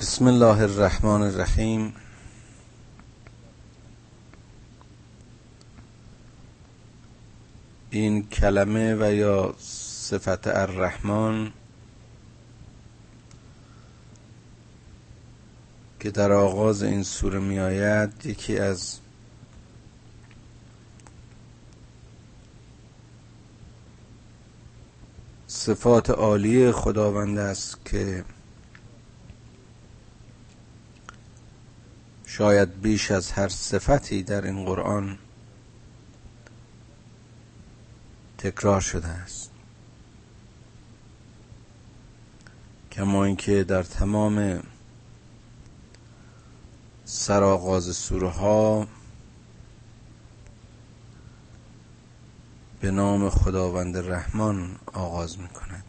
[0.00, 1.92] بسم الله الرحمن الرحیم.
[7.90, 11.52] این کلمه و یا صفت الرحمن
[16.00, 18.98] که در آغاز این سوره می آید یکی از
[25.46, 28.24] صفات عالی خداوند است که
[32.38, 35.18] شاید بیش از هر صفتی در این قرآن
[38.38, 39.50] تکرار شده است.
[42.92, 44.62] کما اینکه در تمام
[47.04, 48.86] سرآغاز سوره ها
[52.80, 55.87] به نام خداوند رحمان آغاز می کند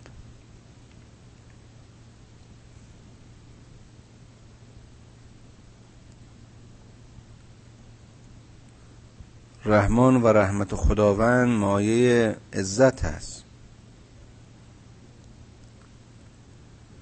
[9.66, 13.44] رحمان و رحمت خداوند مایه عزت است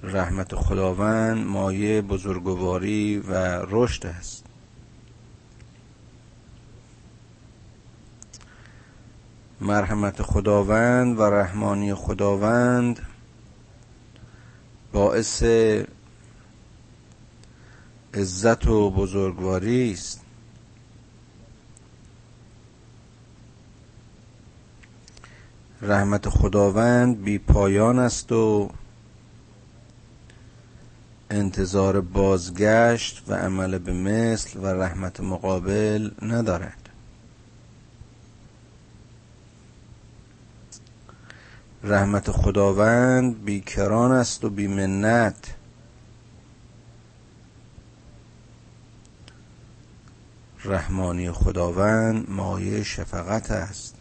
[0.02, 3.34] رحمت خداوند مایه بزرگواری و
[3.68, 4.44] رشد است
[9.60, 13.06] مرحمت خداوند و رحمانی خداوند
[14.92, 15.42] باعث
[18.14, 20.27] عزت و بزرگواری است.
[25.82, 28.70] رحمت خداوند بی پایان است و
[31.30, 36.88] انتظار بازگشت و عمل به مثل و رحمت مقابل ندارد.
[41.84, 45.54] رحمت خداوند بیکران است و بیمنت
[50.64, 53.97] رحمانی خداوند مایه شفقت است.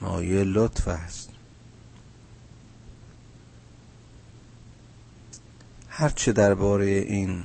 [0.00, 1.30] مایه لطف است.
[5.88, 7.44] هرچه درباره این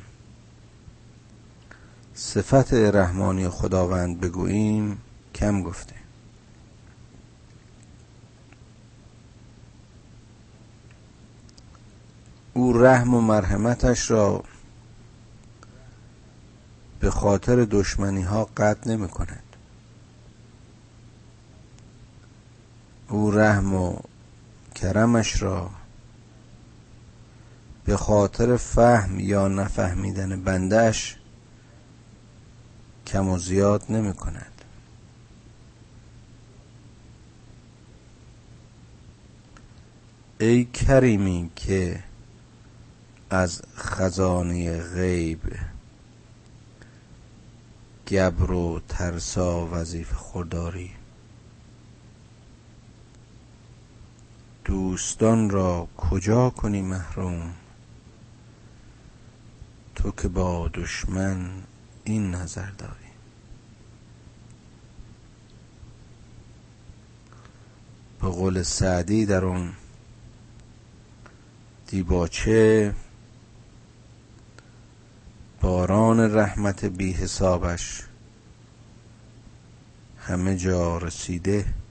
[2.13, 5.02] صفت رحمانی خداوند بگوییم
[5.36, 5.96] کم گفته.
[12.53, 14.44] او رحم و مرحمتش را
[17.00, 19.53] به خاطر دشمنی ها قطع نمی کند
[23.13, 23.97] او رحم و
[24.75, 25.69] کرمش را
[27.85, 31.18] به خاطر فهم یا نفهمیدن بندش
[33.07, 34.62] کم و زیاد نمی کند
[40.40, 42.03] ای کریمی که
[43.30, 45.41] از خزانه غیب
[48.07, 51.03] گبر و ترسا وظیف خورداری.
[54.66, 57.53] دوستان را کجا کنی محروم؟
[59.96, 61.50] تو که با دشمن
[62.03, 62.94] این نظر داری.
[68.22, 69.74] به قول سعدی در اون
[71.88, 72.95] دیباچه
[75.62, 78.03] باران رحمت بی حسابش
[80.18, 81.82] همه جا رسیده.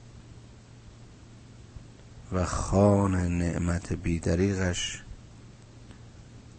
[2.32, 5.03] و خان نعمت بیدریغش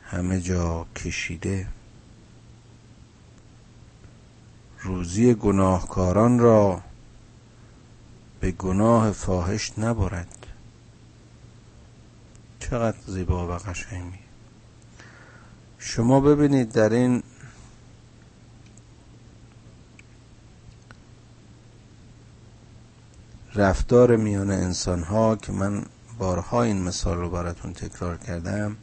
[0.03, 1.67] همه جا کشیده.
[4.79, 6.81] روزی گناهکاران را
[8.39, 10.47] به گناه فاحش نبرد.
[12.59, 14.19] چقدر زیبا و قشنگی.
[15.77, 17.23] شما ببینید در این
[23.55, 25.85] رفتار میان انسان ها که من
[26.17, 28.77] بارها این مثال رو براتون تکرار کردم.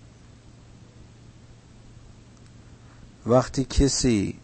[3.27, 4.39] وقتی کسی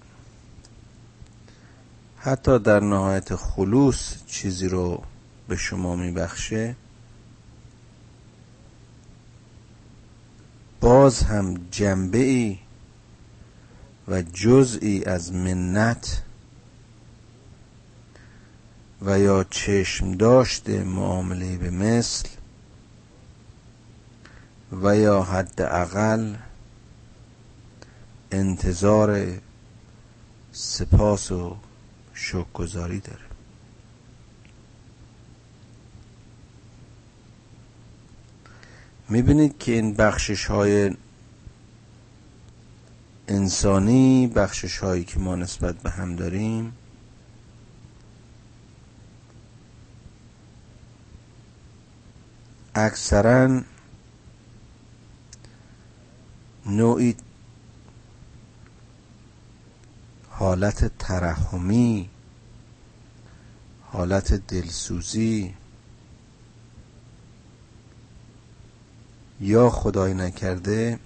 [2.16, 5.02] حتی در نهایت خلوص چیزی رو
[5.48, 6.76] به شما میبخشه
[10.80, 12.58] باز هم جنبه ای
[14.08, 16.22] و جزئی از منت
[19.02, 22.28] و یا چشم داشته معامله به مثل
[24.82, 26.34] و یا حداقل
[28.32, 29.26] انتظار
[30.52, 31.56] سپاس و
[32.14, 33.20] شکرگزاری داره.
[39.08, 40.96] می‌بینید که این بخشش های
[43.28, 46.72] انسانی بخشش هایی که ما نسبت به هم داریم
[52.78, 53.60] اکثرا
[56.66, 57.16] نوعی
[60.30, 62.10] حالت ترحمی
[63.82, 65.54] حالت دلسوزی
[69.40, 70.98] یا خدای نکرده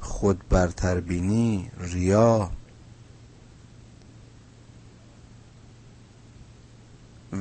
[0.00, 2.50] خود برتربینی ریا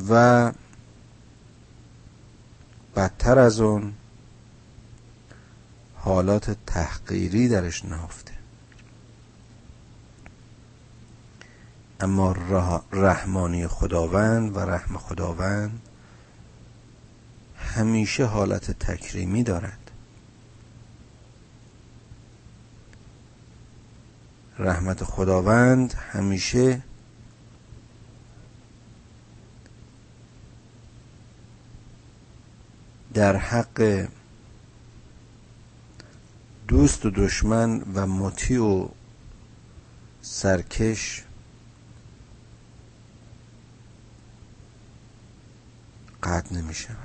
[0.09, 0.51] و
[2.98, 3.94] بدتر از اون
[5.96, 8.34] حالات تحقیری درش نهفته.
[12.00, 12.36] اما
[12.92, 15.82] رحمانی خداوند و رحم خداوند
[17.58, 19.92] همیشه حالت تکریمی دارد.
[24.60, 26.84] رحمت خداوند همیشه
[33.18, 34.08] در حق
[36.68, 38.88] دوست و دشمن و مطیع و
[40.22, 41.24] سرکش
[46.24, 46.98] قطع نمی شود.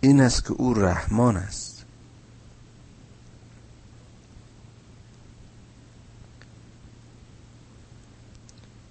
[0.00, 1.77] این است که او رحمان است.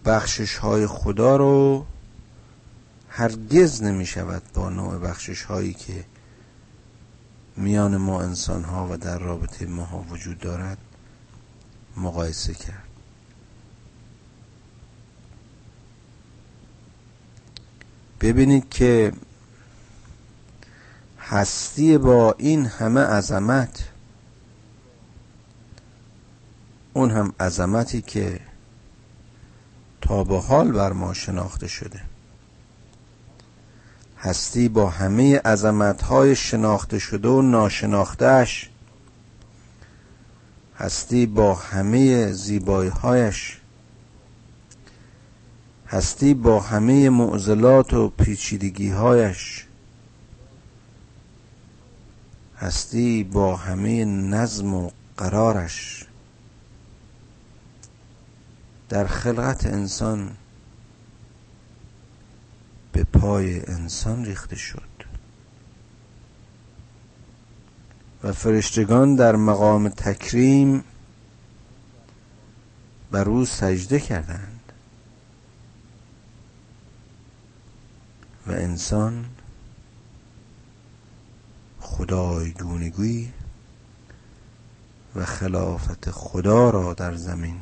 [0.07, 1.85] بخشش های خدا رو
[3.09, 6.05] هرگز نمی شود با نوع بخشش هایی که
[7.57, 10.77] میان ما انسان ها و در رابطه ما وجود دارد
[11.97, 12.83] مقایسه کرد.
[18.21, 19.13] ببینید که
[21.19, 23.89] هستی با این همه عظمت
[26.93, 28.46] اون هم عظمتی که
[30.07, 32.01] تا به حال بر ما شناخته شده.
[34.17, 38.69] هستی با همه عظمت های شناخته شده و ناشناختهش
[40.77, 43.57] هستی با همه زیبایی هایش
[45.87, 49.65] هستی با همه معضلات و پیچیدگی هایش
[52.57, 56.05] هستی با همه نظم و قرارش.
[58.89, 60.37] در خلقت انسان
[62.91, 64.81] به پای انسان ریخته شد.
[68.23, 70.83] و فرشتگان در مقام تکریم
[73.11, 74.73] بر او سجده کردند.
[78.47, 79.25] و انسان
[81.79, 83.33] خدایگونگی
[85.15, 87.61] و خلافت خدا را در زمین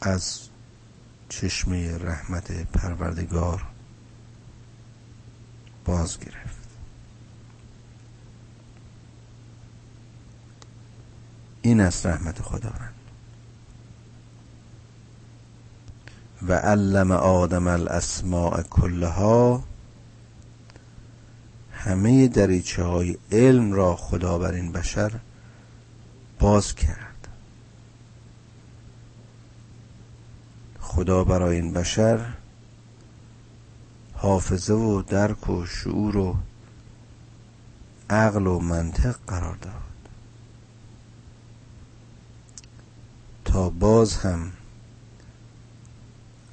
[0.00, 0.40] از
[1.28, 3.62] چشمه رحمت پروردگار
[5.84, 6.68] باز گرفت.
[11.62, 12.94] این است رحمت خداوند.
[16.42, 19.64] و علم آدم الاسماء کلها
[21.72, 25.12] همه دریچه های علم را خدا بر این بشر
[26.38, 27.09] باز کرد.
[30.92, 32.32] خدا برای این بشر
[34.14, 36.36] حافظه و درک و شعور و
[38.10, 39.72] عقل و منطق قرار داد.
[43.44, 44.52] تا باز هم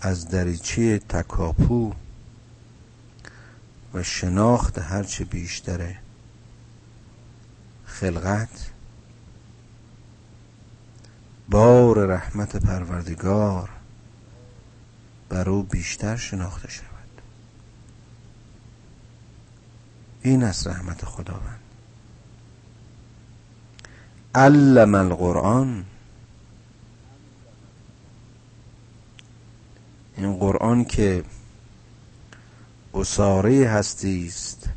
[0.01, 1.94] از دریچه تکاپو
[3.94, 5.98] و شناخت هرچه بیشتره
[7.86, 8.72] خلقت
[11.50, 13.77] بار رحمت پروردگار
[15.30, 16.88] بر او بیشتر شناخته شود.
[20.22, 21.60] این است رحمت خداوند.
[24.36, 25.86] علم القرآن.
[30.18, 31.24] این قرآن که
[32.94, 34.70] اساره هستی است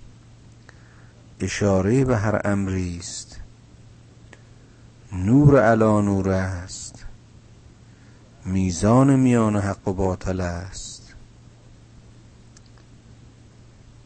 [1.40, 3.40] اشاره به هر امری است
[5.12, 6.89] نور علا نور است.
[8.44, 11.14] میزان میان حق و باطل است.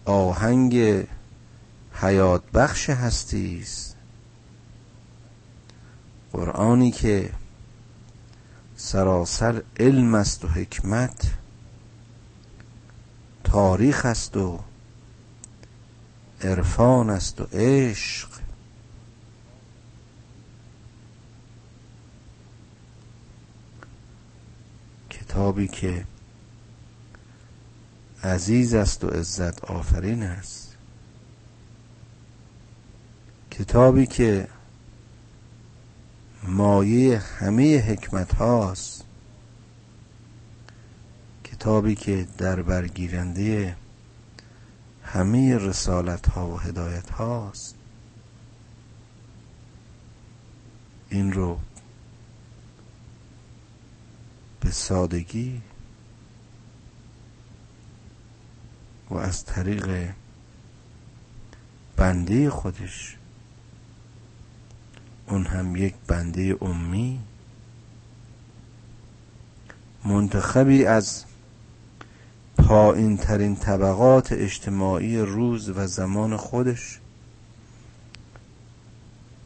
[0.05, 1.07] آهنگ
[1.93, 3.97] حیات بخش هستی است.
[6.33, 7.33] قرآنی که
[8.77, 11.31] سراسر علم است و حکمت
[13.45, 14.61] تاریخ است و
[16.41, 18.34] عرفان است و عشق.
[25.35, 26.05] کتابی که
[28.23, 30.77] عزیز است و عزت آفرین است.
[33.51, 34.49] کتابی که
[36.43, 39.05] مایه همه حکمت هاست.
[41.45, 43.77] کتابی که در برگیرنده
[45.03, 47.75] همه رسالت ها و هدایت هاست.
[51.09, 51.59] این رو
[54.65, 55.63] به سادگی
[59.11, 60.11] و از طریق
[61.97, 63.17] بنده خودش.
[65.29, 67.21] اون هم یک بنده امی.
[70.05, 71.25] منتخبی از
[72.59, 77.01] پایین ترین طبقات اجتماعی روز و زمان خودش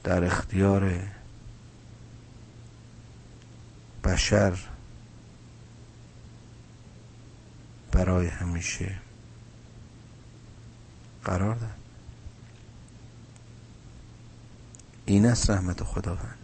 [0.05, 0.93] در اختیار
[4.05, 4.59] بشر
[7.99, 8.99] برای همیشه.
[11.25, 11.71] قرار داد
[15.07, 16.39] این است رحمت خداوند.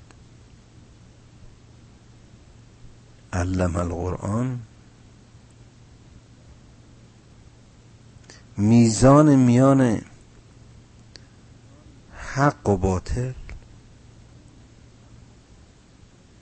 [3.33, 4.61] علم القرآن.
[8.57, 10.01] میزان میان
[12.17, 13.33] حق و باطل.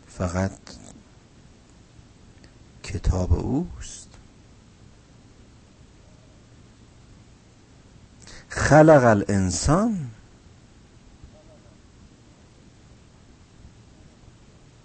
[0.09, 0.59] فقط
[2.83, 4.02] کتاب اوست.
[8.55, 10.11] خلق الانسان.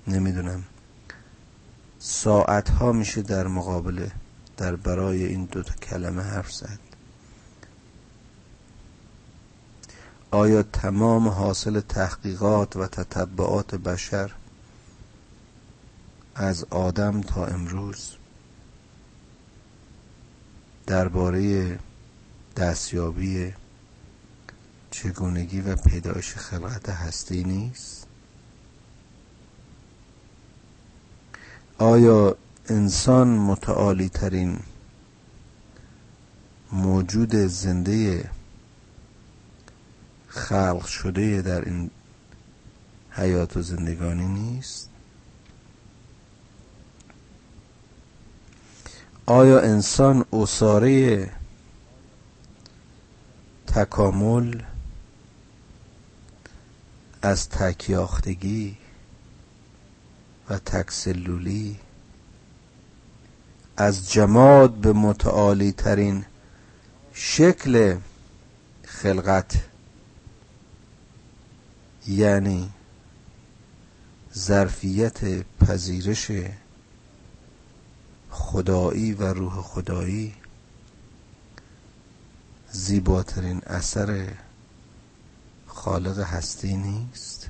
[0.07, 0.63] نمی‌دونم.
[1.99, 4.11] ساعت ها میشه در مقابله
[4.57, 6.79] در برای این دو تا کلمه حرف زد.
[10.31, 14.31] آیا تمام حاصل تحقیقات و تتبعات بشر
[16.35, 18.15] از آدم تا امروز
[20.85, 21.79] درباره
[22.57, 23.53] دستیابی
[24.91, 28.07] چگونگی و پیدایش خلقت هستی نیست؟
[31.77, 32.37] آیا
[32.69, 34.59] انسان متعالی ترین
[36.71, 38.29] موجود زنده
[40.27, 41.91] خلق شده در این
[43.11, 44.89] حیات و زندگانی نیست؟
[49.25, 51.29] آیا انسان اصاره
[53.77, 54.61] تکامل
[57.21, 58.77] از تکیاختگی
[60.49, 61.79] و تکسلولی
[63.77, 66.25] از جماد به متعالی ترین
[67.13, 67.97] شکل
[68.83, 69.53] خلقت
[72.07, 72.69] یعنی
[74.37, 76.31] ظرفیت پذیرش
[78.29, 80.33] خدایی و روح خدایی
[82.77, 84.27] زیباترین اثر
[85.67, 87.49] خالق هستی نیست؟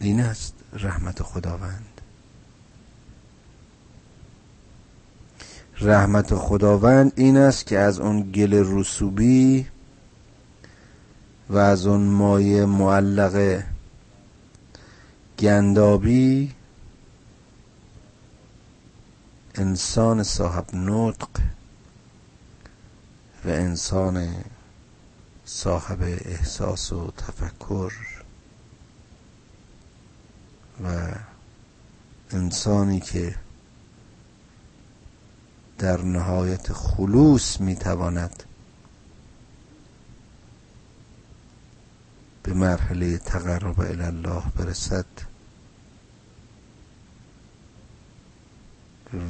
[0.00, 2.00] این است رحمت خداوند.
[5.80, 9.66] رحمت خداوند این است که از اون گل رسوبی
[11.48, 13.62] و از اون مایه معلق
[15.38, 16.54] گندابی
[19.60, 21.28] انسان صاحب نطق
[23.44, 24.44] و انسان
[25.44, 27.92] صاحب احساس و تفکر
[30.84, 31.14] و
[32.30, 33.36] انسانی که
[35.78, 38.42] در نهایت خلوص می‌تواند
[42.42, 45.29] به مرحله تقرب الله برسد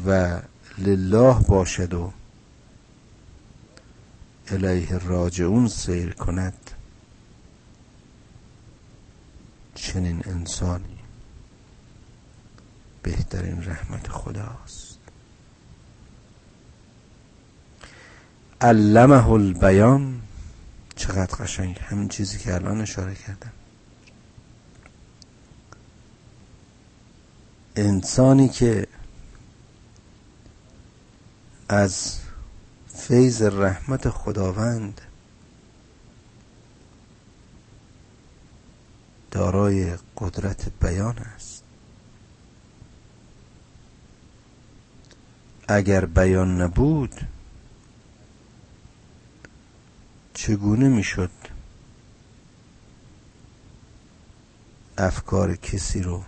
[0.07, 0.41] و
[0.79, 2.13] لله باشد و
[4.51, 6.71] الیه راجعون سیر کند.
[9.75, 10.99] چنین انسانی
[13.03, 14.99] بهترین رحمت خداست.
[18.61, 20.23] علمه البیان.
[20.97, 23.53] چقدر قشنگ همین چیزی که الان اشاره کردم.
[27.77, 28.87] انسانی که
[31.73, 32.21] از
[32.95, 35.01] فیض رحمت خداوند
[39.31, 41.65] دارای قدرت بیان است.
[45.69, 47.15] اگر بیان نبود
[50.35, 51.31] چگونه می‌شد
[54.99, 56.25] افکار کسی رو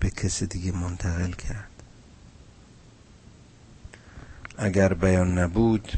[0.00, 1.67] به کسی دیگه منتقل کرد؟
[4.60, 5.92] اگر بیان نبود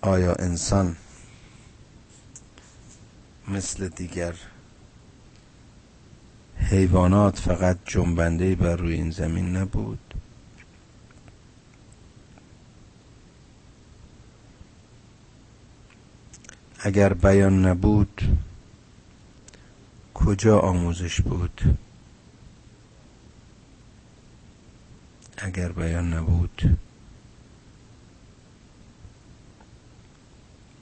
[0.00, 0.96] آیا انسان
[3.48, 4.34] مثل دیگر
[6.56, 10.14] حیوانات فقط جنبنده بر روی این زمین نبود؟
[16.78, 18.20] اگر بیان نبود
[20.14, 21.60] کجا آموزش بود؟
[25.44, 26.78] اگر بیان نبود.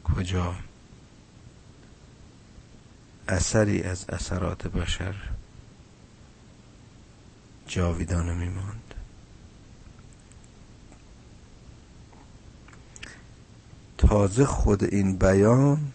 [0.05, 0.55] کجا؟
[3.29, 5.15] اثری از اثرات بشر
[7.67, 8.95] جاویدانه میماند.
[13.99, 15.93] تازه خود این بیان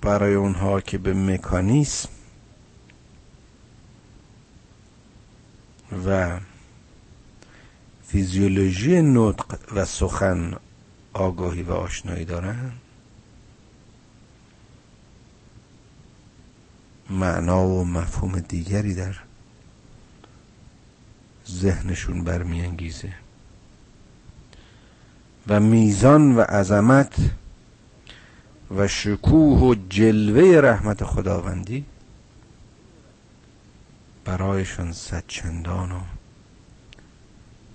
[0.00, 2.08] برای اونها که به مکانیسم
[6.06, 6.40] و
[8.06, 10.56] فیزیولوژی نطق و سخن
[11.12, 12.72] آگاهی و آشنایی دارن؟
[17.10, 19.14] معنا و مفهوم دیگری در
[21.48, 23.14] ذهنشون برمیانگیزه.
[25.48, 27.14] و میزان و عظمت
[28.76, 31.84] و شکوه و جلوه رحمت خداوندی
[34.24, 36.00] برایشان صد چندان و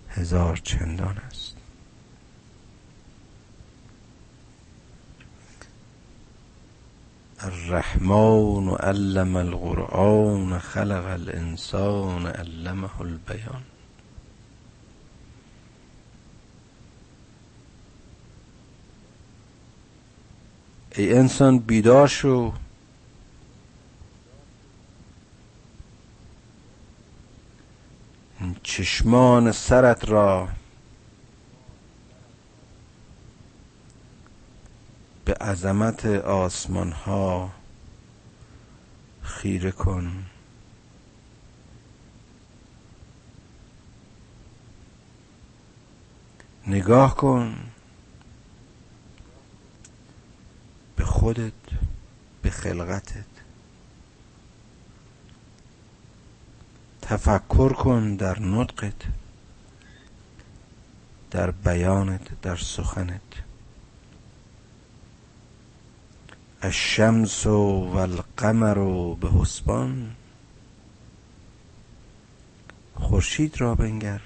[0.10, 1.56] هزار چندان است.
[7.40, 13.64] الرحمن علم القرآن خلق الانسان علمه البیان.
[20.96, 22.54] ای انسان بیدار شو.
[28.64, 30.50] چشمان سرت را
[35.26, 37.52] به عظمت آسمان ها
[39.22, 40.26] خیره کن.
[46.68, 47.56] نگاه کن
[50.96, 51.54] به خودت
[52.42, 53.39] به خلقتت.
[57.10, 59.02] تفکر کن در نطقت
[61.32, 63.22] در بیانت در سخنت.
[66.62, 68.74] الشمس و القمر
[69.16, 70.16] به حسبان
[72.96, 74.22] خورشید را بنگر.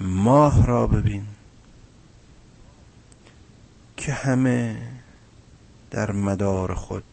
[0.00, 1.26] ماه را ببین
[3.96, 4.88] که همه
[5.90, 7.04] در مدار خود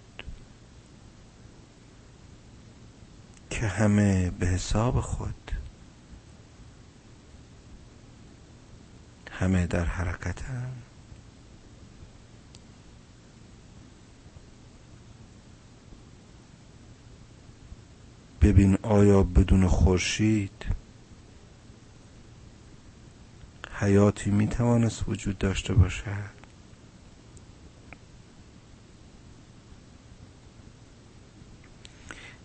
[3.60, 5.52] که همه به حساب خود
[9.32, 10.72] همه در حرکت هم.
[18.42, 20.66] ببین آیا بدون خورشید
[23.72, 26.39] حیاتی می توانست وجود داشته باشد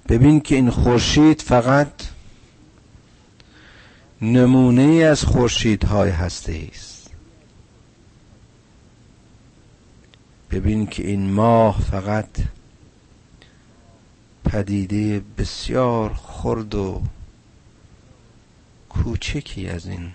[0.09, 1.93] ببین که این خورشید فقط
[4.23, 7.11] نمونه ای از خورشیدهای هسته است.
[10.51, 12.29] ببین که این ماه فقط
[14.45, 17.03] پدیده بسیار خرد و
[18.88, 20.12] کوچکی از این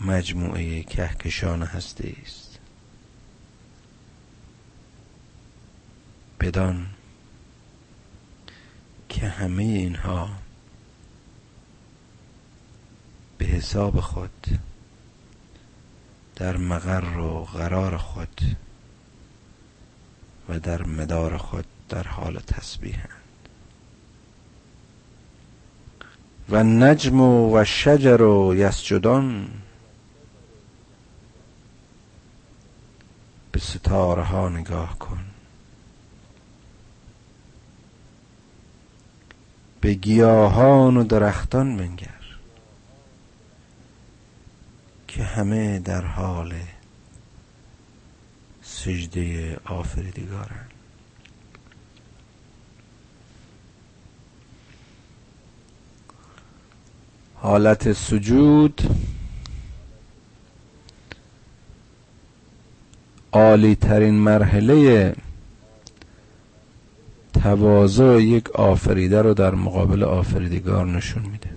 [0.00, 2.58] مجموعه کهکشان هسته است.
[6.40, 6.86] بدان
[9.10, 10.28] که همه اینها
[13.38, 14.46] به حساب خود
[16.36, 18.40] در مقر و قرار خود
[20.48, 23.08] و در مدار خود در حال تسبیحند.
[26.48, 29.50] و نجم و شجر و یسجدان
[33.52, 35.29] به ستاره ها نگاه کن.
[39.80, 42.20] به گیاهان و درختان بنگر
[45.08, 46.54] که همه در حال
[48.62, 50.66] سجده آفریدگارن
[57.34, 58.80] حالت سجود
[63.32, 65.14] عالی ترین مرحله
[67.42, 71.50] تواضع یک آفریده رو در مقابل آفریدگار نشون میده.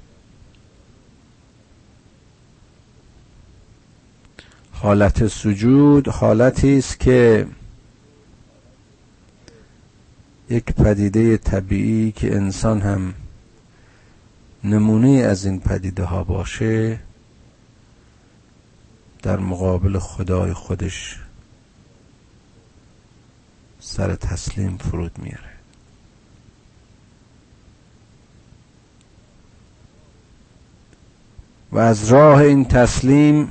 [4.71, 7.47] حالت سجود حالتی است که
[10.49, 13.13] یک پدیده طبیعی که انسان هم
[14.63, 16.99] نمونه از این پدیده ها باشه
[19.21, 21.19] در مقابل خدای خودش
[23.79, 25.52] سر تسلیم فرود میاره.
[31.73, 33.49] و از راه این تسلیم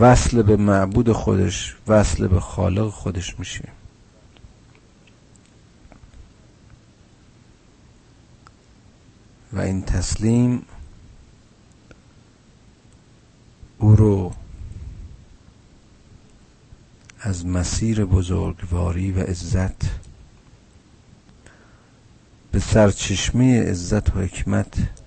[0.00, 3.68] وصل به معبود خودش وصل به خالق خودش میشه
[9.52, 10.62] و این تسلیم
[13.78, 14.32] او رو
[17.20, 19.82] از مسیر بزرگواری و عزت
[22.52, 24.99] به سرچشمه عزت و حکمت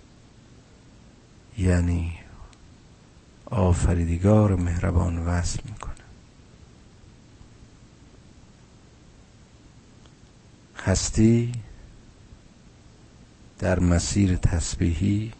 [1.57, 2.13] یعنی
[3.45, 5.93] آفریدگار مهربان وصل می‌کنه.
[10.77, 11.51] هستی
[13.59, 15.31] در مسیر تسبیحی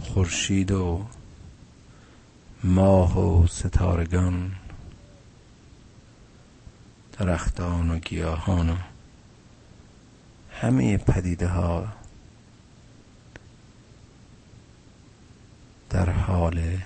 [0.00, 1.06] خورشید و
[2.64, 4.56] ماه و ستارگان
[7.18, 8.76] درختان و گیاهان و
[10.50, 11.97] همه پدیده ها
[15.90, 16.78] در حال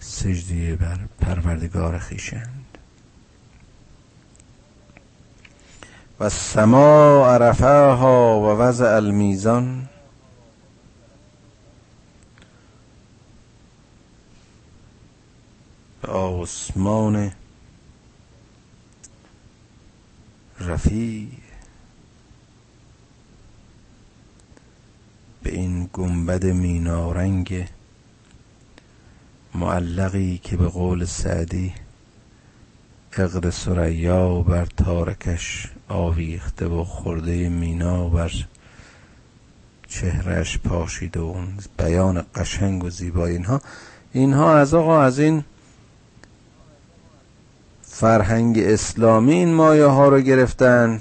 [0.00, 2.78] سجدی بر پروردگار خیشند.
[6.20, 9.88] و سما عرفها و وضع المیزان.
[16.02, 17.32] به آسمان
[20.60, 21.28] رفیع
[25.42, 27.68] به این گنبد مینارنگ
[29.54, 31.72] معلقی که به قول سعدی
[33.16, 38.32] اقر سریا بر تارکش آویخته و خورده مینا بر
[39.88, 43.60] چهرش پاشیده و اون بیان قشنگ و زیبایی اینها.
[44.12, 45.44] اینها از آقا از این
[47.82, 51.00] فرهنگ اسلامی این مایه ها رو گرفتن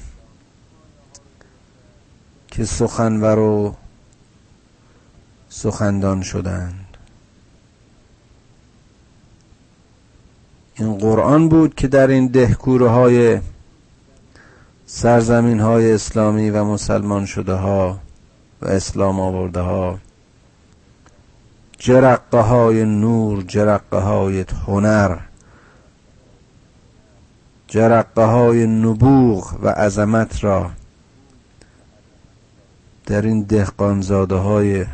[2.47, 3.75] که سخنور و
[5.49, 6.97] سخندان شدند.
[10.75, 13.39] این قرآن بود که در این دهکوره های
[14.85, 17.99] سرزمین های اسلامی و مسلمان شده ها
[18.61, 19.99] و اسلام آورده ها
[21.77, 25.17] جرقه های نور جرقه های هنر
[27.67, 30.71] جرقه های نبوغ و عظمت را
[33.05, 34.85] در این دهقانزاده های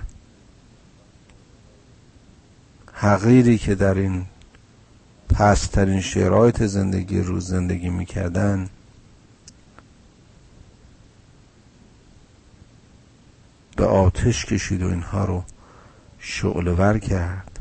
[2.98, 4.26] حقیری که در این
[5.30, 8.70] پسترین شرایط زندگی روز زندگی می‌کردن
[13.76, 15.44] به آتش کشید و اینها رو
[16.20, 17.60] شعله ور کرد.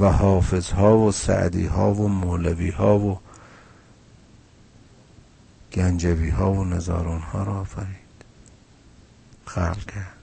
[0.00, 3.20] و حافظ ها و سعدی ها و مولوی ها و
[5.72, 7.96] گنجوی ها و نزارون ها را آفرید.
[9.44, 10.13] خلق کرد.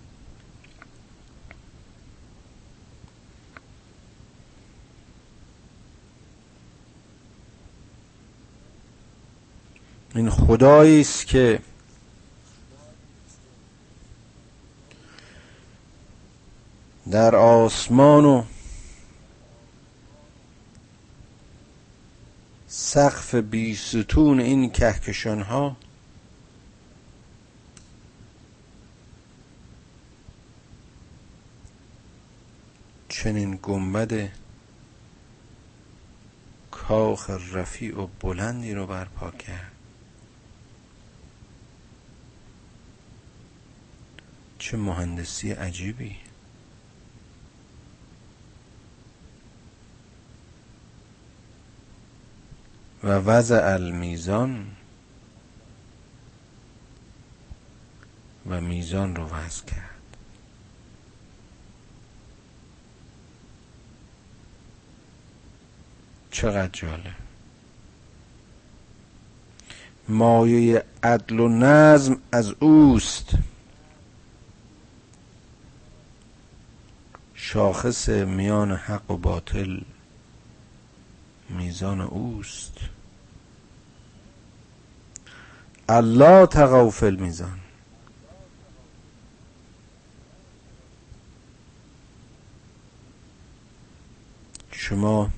[10.15, 11.59] این خدایی است که
[17.11, 18.43] در آسمان و
[22.67, 25.77] سقف بیستون این کهکشان ها
[33.09, 34.29] چنین گنبد
[36.71, 39.70] کاخ رفیع و بلندی رو برپا کرد.
[44.61, 46.15] چه مهندسی عجیبی.
[53.03, 54.71] و وضع المیزان
[58.49, 60.17] و میزان رو وضع کرد.
[66.31, 67.15] چقدر جالب.
[70.09, 73.50] مایه عدل و نظم از اوست.
[77.43, 79.81] شاخص میان حق و باطل
[81.49, 82.73] میزان اوست.
[85.89, 87.59] الله تقوفل میزان
[94.71, 95.29] شما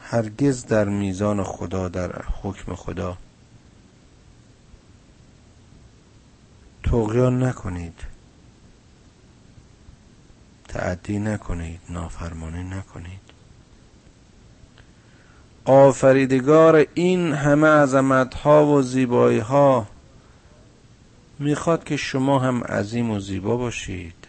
[0.00, 3.18] هرگز در میزان خدا در حکم خدا
[6.84, 8.11] تغیان نکنید.
[10.82, 13.20] تعدی نکنید نافرمانی نکنید.
[15.64, 19.86] آفریدگار این همه عظمت ها و زیبایی ها
[21.38, 24.26] می‌خواد که شما هم عظیم و زیبا باشید.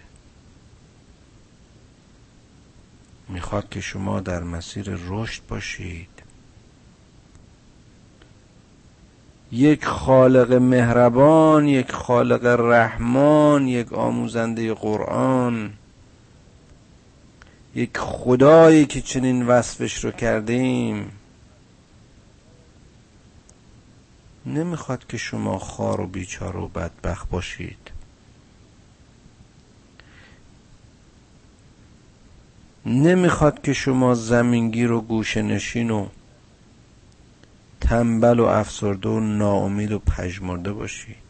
[3.30, 6.24] می‌خواد که شما در مسیر رشد باشید.
[9.52, 15.74] یک خالق مهربان یک خالق رحمان یک آموزنده قرآن.
[17.76, 21.12] یک خدایی که چنین وصفش رو کردیم.
[24.46, 27.92] نمی‌خواد که شما خار و بیچار و بدبخت باشید.
[32.86, 36.08] نمی‌خواد که شما زمینگیر و گوشه نشین و
[37.82, 41.23] تنبل و افسرده و ناامید و پژمرده باشید.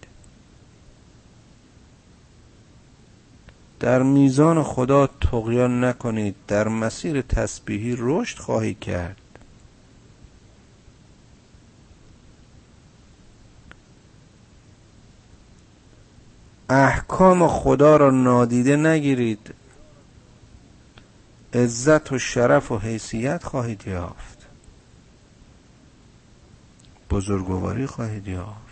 [3.84, 9.18] در میزان خدا تقیان نکنید در مسیر تسبیحی رشد خواهی کرد.
[16.70, 19.54] احکام خدا را نادیده نگیرید.
[21.54, 24.48] عزت و شرف و حیثیت خواهید یافت.
[27.10, 28.63] بزرگواری خواهید یافت.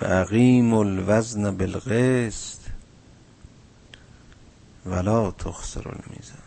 [0.00, 2.58] و اقیم الوزن بالقسط
[4.86, 6.46] ولا تخسر المیزان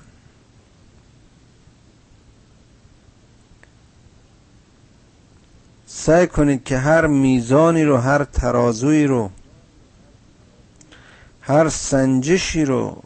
[5.85, 9.31] سعی کنید که هر میزانی رو هر ترازوی رو
[11.41, 13.03] هر سنجشی رو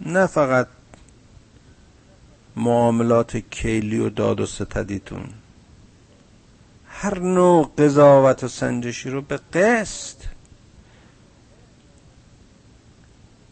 [0.00, 0.66] نه فقط
[2.56, 5.28] معاملات کیلی و داد و ستدیتون
[7.02, 10.16] هر نوع قضاوت و سنجشی رو به قسط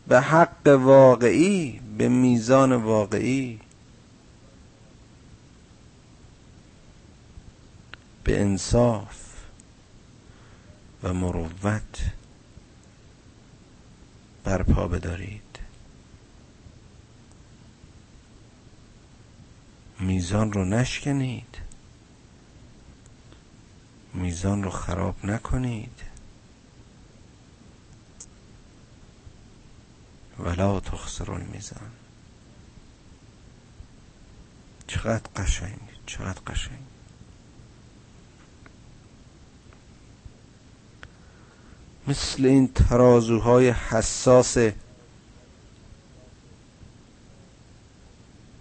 [0.09, 3.61] به حق واقعی به میزان واقعی
[8.25, 9.17] به انصاف
[11.03, 12.13] و مروت
[14.45, 15.43] برپا بدارید.
[20.01, 21.48] میزان رو نشکنید.
[24.19, 26.03] میزان رو خراب نکنید.
[30.39, 31.91] ولا تخسر میزان
[34.87, 36.79] چقدر قشنگ چقدر قشنگ.
[42.09, 44.57] مثل این ترازوهای حساس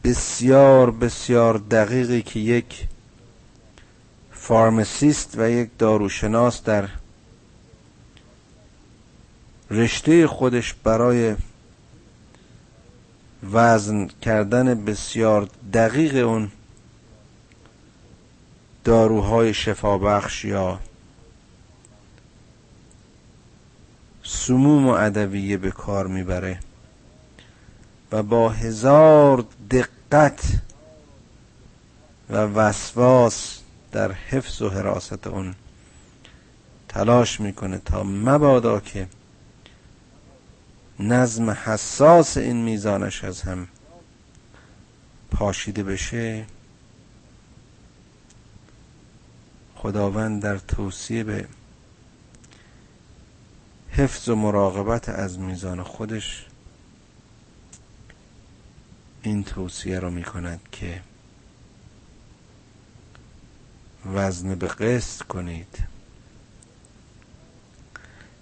[0.03, 2.87] بسیار بسیار دقیقی که یک
[4.47, 6.89] فارمسیست و یک داروشناس در
[9.71, 11.35] رشته خودش برای
[13.51, 16.51] وزن کردن بسیار دقیق اون
[18.83, 20.79] داروهای شفابخش یا
[24.23, 26.59] سموم و ادویه به کار می‌بره
[28.11, 30.41] و با هزار دقت
[32.29, 33.59] و وسواس
[33.91, 35.55] در حفظ و حراست اون.
[36.89, 39.07] تلاش می‌کنه تا مبادا که
[40.99, 43.67] نظم حساس این میزانش از هم
[45.31, 46.45] پاشیده بشه
[49.75, 51.47] خداوند در توصیه به
[53.89, 56.45] حفظ و مراقبت از میزان خودش
[59.21, 61.01] این توصیه رو می کند که
[64.13, 65.83] وزن به قسط کنید.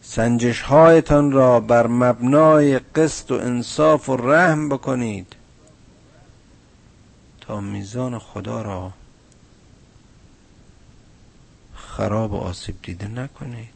[0.01, 5.35] سنجش هایتان را بر مبنای قسط و انصاف و رحم بکنید.
[7.41, 8.91] تا میزان خدا را
[11.75, 13.69] خراب و آسیب دیده نکنید.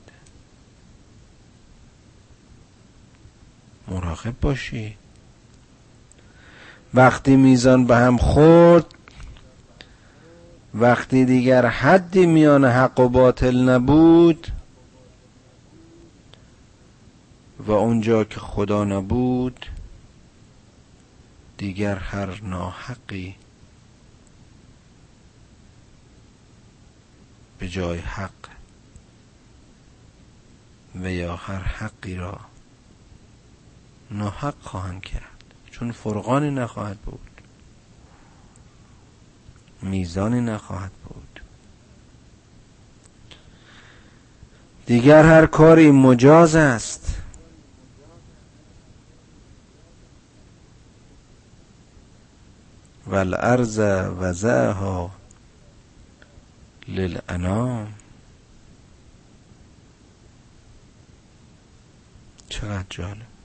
[3.87, 4.97] مراقب باشید.
[6.93, 8.85] وقتی میزان به هم خورد
[10.73, 14.47] وقتی دیگر حدی میان حق و باطل نبود
[17.59, 19.65] و اونجا که خدا نبود
[21.57, 23.35] دیگر هر ناحقی
[27.59, 28.31] به جای حق
[30.95, 32.39] و یا هر حقی را
[34.11, 35.23] ناحق خواهند کرد.
[35.71, 37.28] چون فرقانی نخواهد بود.
[39.81, 41.41] میزانی نخواهد بود.
[44.85, 47.15] دیگر هر کاری مجاز است.
[53.07, 53.79] والارض
[54.19, 55.11] وزعها
[56.87, 57.93] للانام.
[62.49, 63.38] چقدر جالب.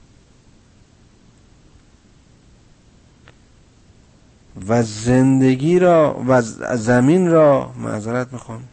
[4.67, 6.41] و زندگی را و
[6.77, 8.67] زمین را معذرت می‌خوام.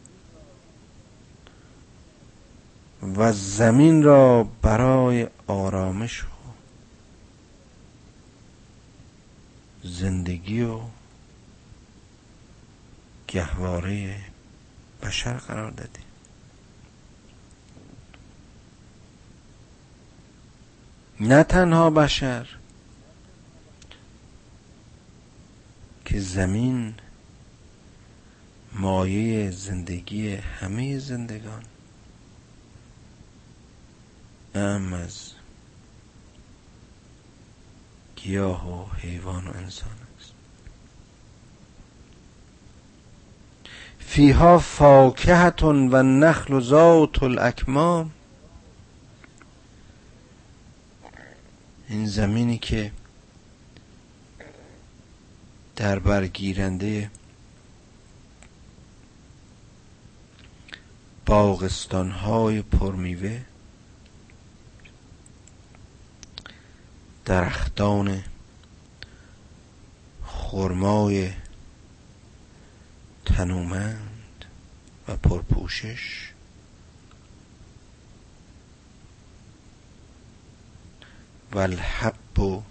[3.16, 6.26] و زمین را برای آرامش و
[9.84, 10.80] زندگی و
[13.28, 14.16] گهواره
[15.02, 16.04] بشر قرار دادیم
[21.20, 22.46] نه تنها بشر
[26.12, 26.94] که زمین
[28.72, 31.62] مایه زندگی همه زندگان.
[34.54, 35.32] ام از
[38.16, 40.32] گیاه و حیوان و انسان است.
[43.98, 48.10] فیها فاکهتون و نخل و ذات الاکمام.
[51.88, 52.92] این زمینی که
[55.82, 57.10] در برگیرنده
[61.26, 63.40] باغستان های پرمیوه
[67.24, 68.22] درختان
[70.26, 71.32] خرمای
[73.24, 74.44] تنومند
[75.08, 76.32] و پرپوشش.
[81.52, 82.62] و الحب و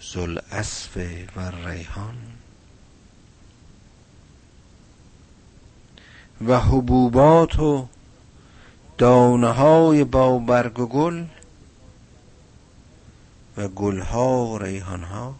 [0.00, 0.38] زل
[1.36, 2.16] و ریحان.
[6.46, 7.88] و حبوبات و
[8.98, 11.24] دانه های با برگ و گل
[13.56, 15.34] و گلها و ریحانها.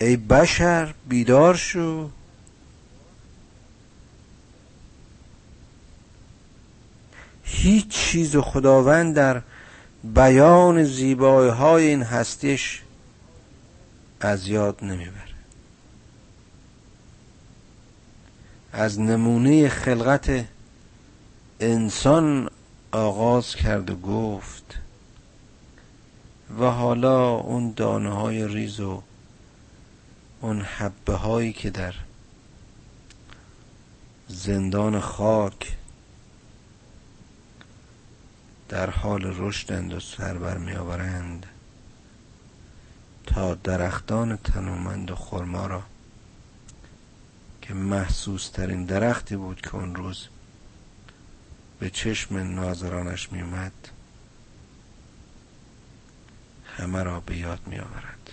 [0.00, 2.10] ای بشر بیدار شو.
[7.44, 9.42] هیچ چیز خداوند در
[10.04, 12.82] بیان زیبایی های این هستیش
[14.20, 15.32] از یاد نمی‌بره.
[18.72, 20.44] از نمونه خلقت
[21.60, 22.50] انسان
[22.92, 24.78] آغاز کرد و گفت
[26.60, 29.02] و حالا اون دانه های ریز و
[30.40, 31.94] اون حبه هایی که در
[34.28, 35.76] زندان خاک
[38.72, 41.46] در حال رشدند و سر بر می آورند.
[43.26, 45.82] تا درختان تنومند و خرما را
[47.62, 50.28] که محسوس ترین درختی بود که اون روز
[51.78, 53.72] به چشم ناظرانش میومد
[56.78, 58.30] همه را به یاد می آورد.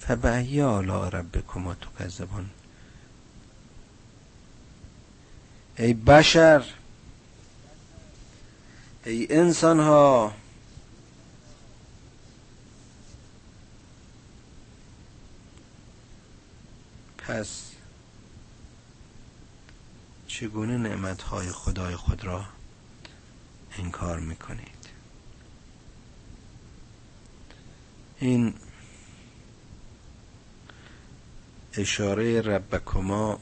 [0.00, 2.50] فبعی آلا ربکما تکذبان
[5.78, 6.64] ای بشر
[9.04, 10.34] ای انسان ها
[17.18, 17.70] پس
[20.26, 22.44] چگونه نعمتهای خدای خود را
[23.78, 24.88] انکار می‌کنید؟
[28.18, 28.54] این
[31.74, 33.40] اشاره ربکما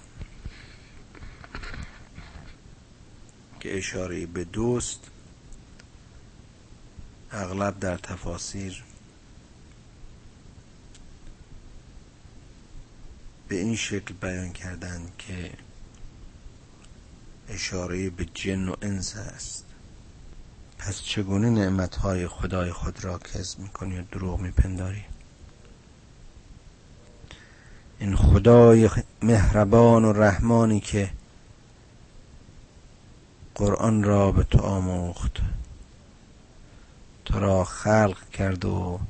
[3.61, 5.01] که اشاره به دوست
[7.33, 8.85] اغلب در تفاسیر
[13.49, 15.53] به این شکل بیان کردند که
[17.49, 19.65] اشاره به جن و انس است.
[20.79, 25.05] پس چگونه نعمتهای خدای خود را کذب می‌کنی و دروغ میپنداری؟
[27.99, 28.91] این خدای
[29.23, 31.11] مهربان و رحمانی که
[33.61, 35.37] قرآن را به تو آموخت.
[37.25, 39.01] تو را خلق کرد و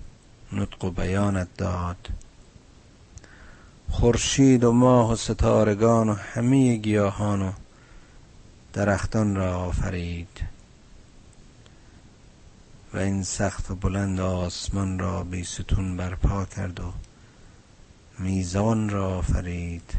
[0.52, 2.08] نطق و بیانت داد.
[3.90, 7.52] خورشید و ماه و ستارگان و همه گیاهان و
[8.72, 10.40] درختان را آفرید.
[12.94, 16.92] و این سقف بلند آسمان را بی ستون برپا کرد و
[18.18, 19.94] میزان را آفرید.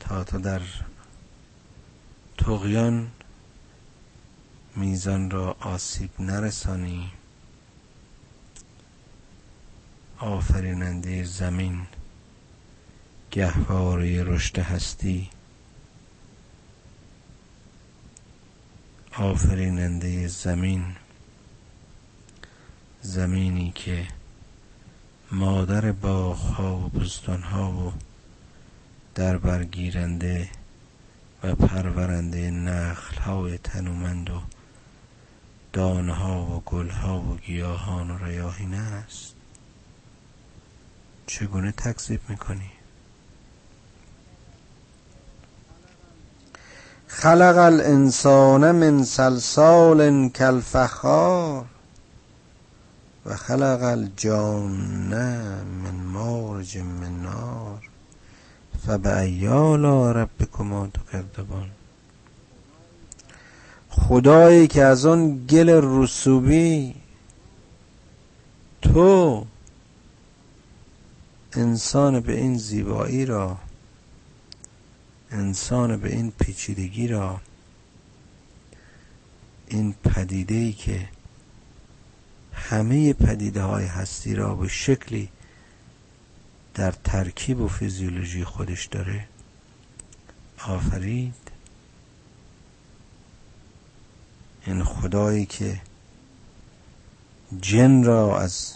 [0.00, 0.60] تا تو در
[2.38, 3.10] تقیان
[4.76, 7.12] میزان را آسیب نرسانی.
[10.18, 11.86] آفریننده زمین
[13.30, 15.30] گهواره رشد هستی.
[19.12, 20.96] آفریننده زمین
[23.02, 24.08] زمینی که
[25.32, 27.92] مادر باغها و بستانها و
[29.14, 30.48] در برگیرنده
[31.42, 34.42] و پرورنده نخل های تنومند و
[35.72, 39.34] دانها و گلها و گیاهان و ریاحین است.
[41.26, 42.70] چگونه تکذیب می‌کنی؟
[47.06, 51.66] خلق الانسان من سلسال کالفخار
[53.26, 55.14] و خلق الجان
[55.64, 57.88] من مارج من نار.
[58.86, 61.70] فبأی آلاء ربکما تکذبان.
[63.90, 66.94] خدایی که از آن گل رسوبی
[68.82, 69.46] تو
[71.52, 73.58] انسان به این زیبایی را
[75.30, 77.40] انسان به این پیچیدگی را
[79.68, 81.08] این پدیده ای که
[82.52, 85.28] همه پدیده های هستی را به شکلی
[86.78, 89.28] در ترکیب و فیزیولوژی خودش داره.
[90.66, 91.50] آفرید.
[94.66, 95.80] این خدایی که
[97.60, 98.74] جن را از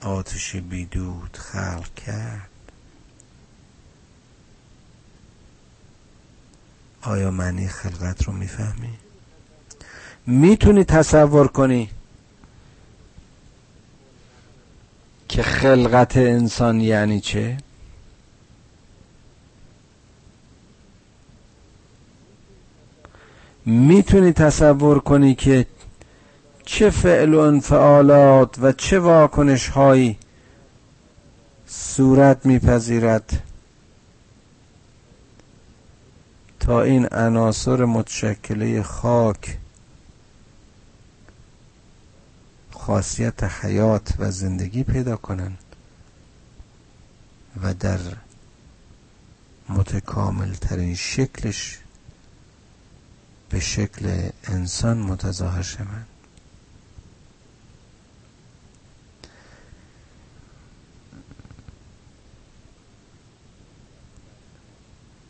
[0.00, 2.50] آتش بیدود خلق کرد.
[7.02, 8.94] آیا معنی خلقت رو می‌فهمی؟
[10.26, 11.90] می‌تونی تصور کنی.
[15.28, 17.56] که خلقت انسان یعنی چه؟
[23.66, 25.66] می‌تونی تصور کنی که
[26.64, 30.18] چه فعل و انفعالات و چه واکنش هایی
[31.66, 33.42] صورت میپذیرد
[36.60, 39.58] تا این عناصر متشکله خاک
[42.86, 45.58] خاصیت حیات و زندگی پیدا کنند
[47.62, 47.98] و در
[49.68, 51.78] متکامل ترین شکلش
[53.50, 56.06] به شکل انسان متظاهر شوند.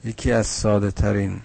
[0.04, 1.40] یکی از ساده ترین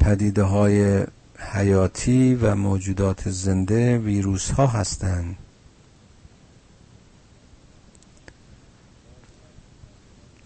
[0.00, 1.06] پدیده های
[1.50, 5.36] حیاتی و موجودات زنده ویروس ها هستند.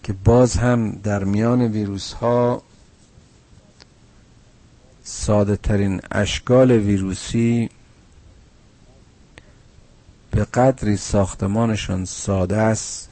[0.02, 2.62] که باز هم در میان ویروس ها
[5.04, 7.70] ساده ترین اشکال ویروسی
[10.30, 13.08] به قدری ساختمانشان ساده است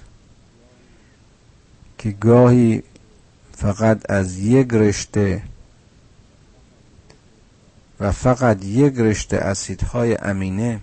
[1.98, 2.82] که گاهی
[3.52, 5.42] فقط از یک رشته
[8.00, 10.80] و فقط یک رشته اسیدهای امینه.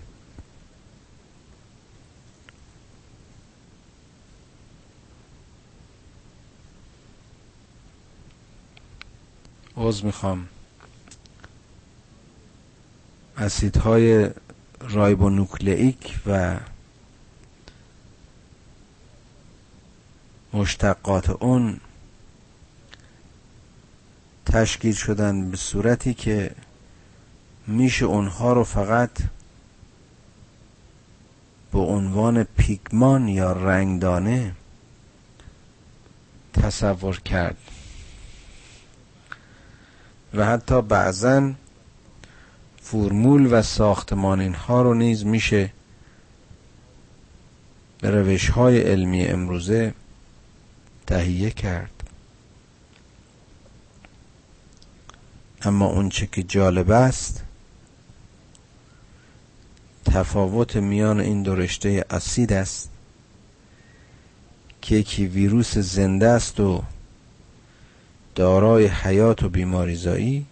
[9.76, 10.48] عوض می‌خوام.
[13.36, 14.30] اسیدهای
[14.80, 16.60] رایبونوکلئیک و
[20.52, 21.80] مشتقات اون
[24.46, 26.50] تشکیل شدن به صورتی که
[27.66, 29.10] میشه اونها رو فقط
[31.72, 34.52] به عنوان پیگمان یا رنگدانه
[36.52, 37.56] تصور کرد.
[40.34, 41.52] و حتی بعضا
[42.82, 45.72] فرمول و ساختمان اینها رو نیز میشه
[48.00, 49.94] به روش های علمی امروزه
[51.06, 51.90] تهیه کرد.
[55.62, 57.44] اما اونچه که جالب است
[60.04, 62.90] تفاوت میان این دو رشته اسید است
[64.82, 66.82] که یکی ویروس زنده است و
[68.34, 70.46] دارای حیات و بیماریزایی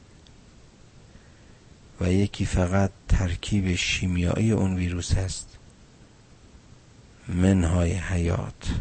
[2.01, 5.59] و یکی فقط ترکیب شیمیایی اون ویروس است
[7.29, 8.75] منهای حیات.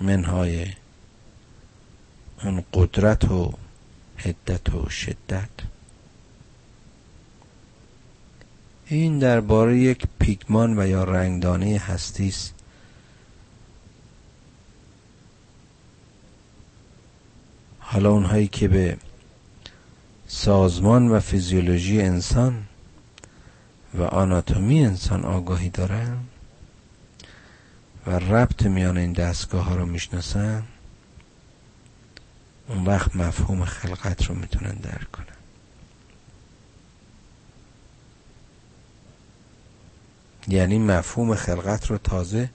[0.00, 0.66] منهای
[2.44, 3.52] اون قدرت و
[4.16, 5.73] حدت و شدت.
[8.86, 12.54] این درباره یک پیگمان و یا رنگدانه هستی است
[17.78, 18.96] حالا اونهایی که به
[20.26, 22.64] سازمان و فیزیولوژی انسان
[23.94, 26.18] و آناتومی انسان آگاهی دارن
[28.06, 30.62] و ربط میان این دستگاه ها رو می‌شناسن
[32.68, 35.33] اون وقت مفهوم خلقت رو می‌تونن درک کنن.
[40.48, 42.50] یعنی مفهوم خلقت رو تازه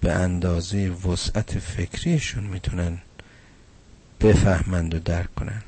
[0.00, 2.98] به اندازه وسعت فکریشون می‌تونن
[4.20, 5.62] بفهمند و درک کنن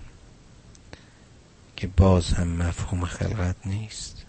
[1.77, 4.27] که باز هم مفهوم خلقت نیست.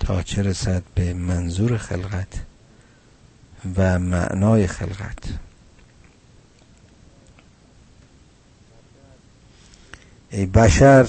[0.00, 2.40] تا چه رسد به منظور خلقت
[3.76, 5.38] و معنای خلقت.
[10.30, 11.08] ای بشر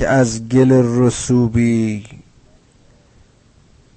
[0.00, 2.06] که از گل رسوبی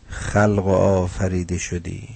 [0.09, 2.09] خلق و آفریده شدی.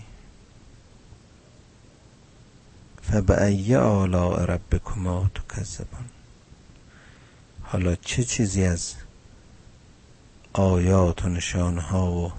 [3.01, 6.05] فبأی آلاء ربکما تکذبان.
[7.61, 8.93] حالا چه چیزی از
[10.53, 12.31] آیات و نشانها و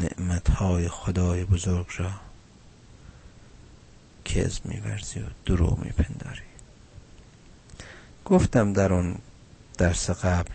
[0.00, 2.10] نعمتهای خدای بزرگ را
[4.24, 6.45] کز میورزی و درو میپنداری؟
[8.26, 9.14] گفتم در اون
[9.78, 10.50] درس قبل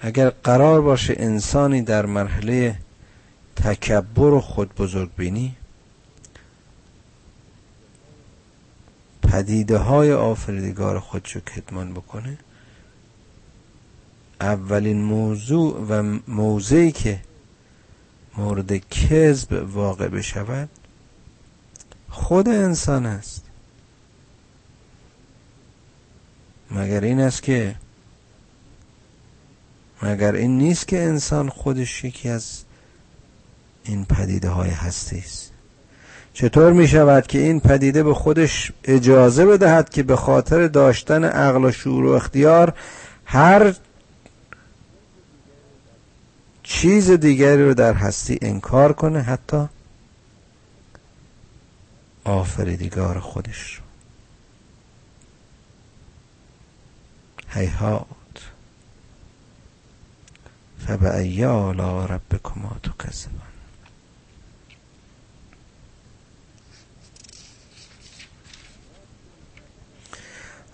[0.00, 2.78] اگر قرار باشه انسانی در مرحله
[3.56, 5.56] تکبر و خود بزرگ بینی
[9.22, 12.38] پدیده های آفریدگار خودشو کتمان بکنه
[14.40, 17.20] اولین موضوع و موضعی که
[18.36, 20.68] مورد کذب واقع بشود
[22.08, 23.51] خود انسان است
[26.74, 27.74] مگر این است که
[30.02, 32.64] مگر این نیست که انسان خودش یکی از
[33.84, 35.52] این پدیده های هستی است
[36.34, 41.64] چطور می شود که این پدیده به خودش اجازه بدهد که به خاطر داشتن عقل
[41.64, 42.74] و شعور و اختیار
[43.24, 43.74] هر
[46.62, 49.68] چیز دیگری رو در هستی انکار کنه حتی
[52.24, 53.82] آفریدگار خودش رو
[57.54, 58.06] هیهات.
[60.86, 63.52] فبأی آلا ربکما تکذبان.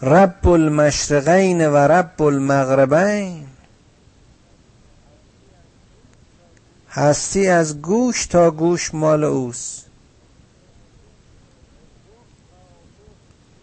[0.02, 3.48] رب المشرقین و رب المغربین.
[6.90, 9.87] هستی از گوش تا گوش مال اوست.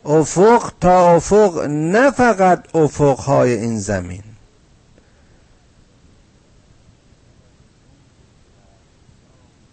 [0.05, 4.23] افق تا افق نه فقط افقهای این زمین.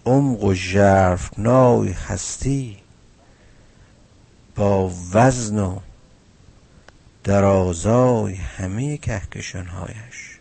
[0.07, 2.79] عمق و نای هستی
[4.57, 5.79] با وزن و
[7.25, 10.39] درازای همه کهکشانهایش.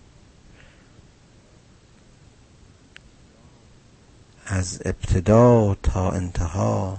[4.46, 6.98] از ابتدا تا انتها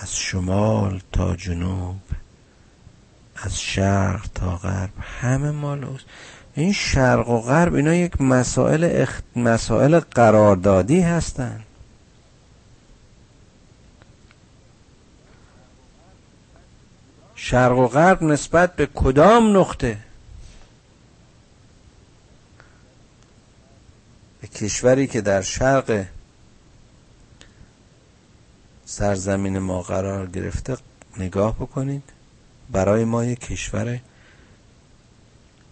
[0.00, 2.00] از شمال تا جنوب
[3.36, 4.90] از شرق تا غرب
[5.20, 6.04] همه مال اوست.
[6.54, 9.20] این شرق و غرب اینا یک مسائل اخ...
[9.36, 11.64] مسائل قراردادی هستند
[17.34, 19.98] شرق و غرب نسبت به کدام نقطه؟
[24.40, 26.04] به کشوری که در شرق
[28.90, 30.76] سرزمین ما قرار گرفته
[31.16, 32.02] نگاه بکنید.
[32.70, 34.00] برای ما یک کشور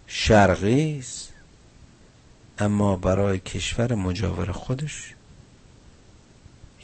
[0.07, 1.33] شرقی است.
[2.59, 5.13] اما برای کشور مجاور خودش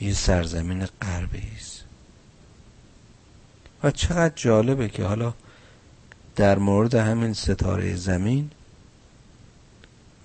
[0.01, 1.83] یه سرزمین غربی است.
[3.83, 5.33] و چقدر جالبه که حالا
[6.35, 8.51] در مورد همین ستاره زمین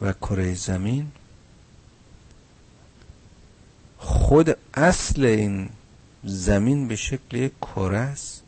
[0.02, 1.12] و کره زمین
[3.98, 5.70] خود اصل این
[6.24, 8.42] زمین به شکل یک کره است.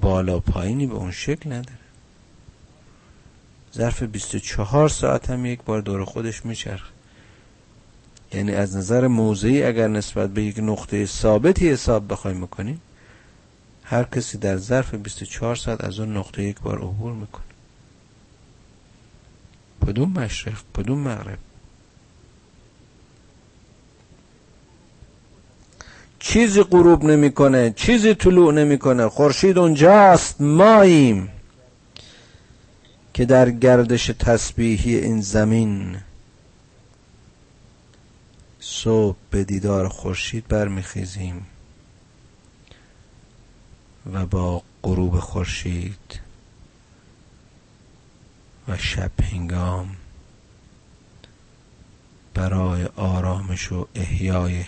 [0.00, 1.78] بالا پایینی به اون شکل نداره.
[3.74, 6.90] ظرف 24 ساعت هم یک بار دور خودش میچرخ
[8.32, 12.80] یعنی از نظر موضعی اگر نسبت به یک نقطه ثابتی حساب بخوایم بکنیم
[13.84, 17.42] هر کسی در ظرف 24 ساعت از اون نقطه یک بار عبور می‌کنه.
[19.86, 21.38] کدوم مشرق کدوم مغرب؟
[26.28, 29.08] چیزی غروب نمی‌کنه چیزی طلوع نمی‌کنه.
[29.08, 31.28] خورشید اونجاست ماییم.
[33.14, 35.96] که در گردش تسبیحی این زمین.
[38.60, 41.46] صبح به دیدار خورشید برمیخیزیم.
[44.12, 46.20] و با غروب خورشید
[48.68, 49.96] و شب هنگام
[52.34, 54.64] برای آرامش و احیای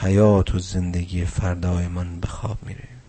[0.00, 3.02] حیات و زندگی فردایمان به خواب میریم.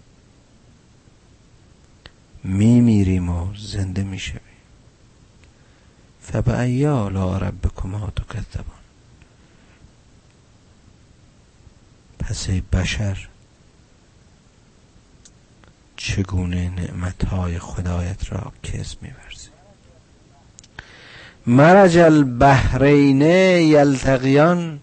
[2.44, 4.42] میمیریم و زنده می‌شویم.
[6.22, 8.86] فبأی آلاء ربکما تکذبان
[12.20, 13.28] پس بشر
[15.98, 19.50] چگونه نعمتهای خدایت را کس میورزی؟
[21.48, 24.80] مرج البحرین یلتقیان.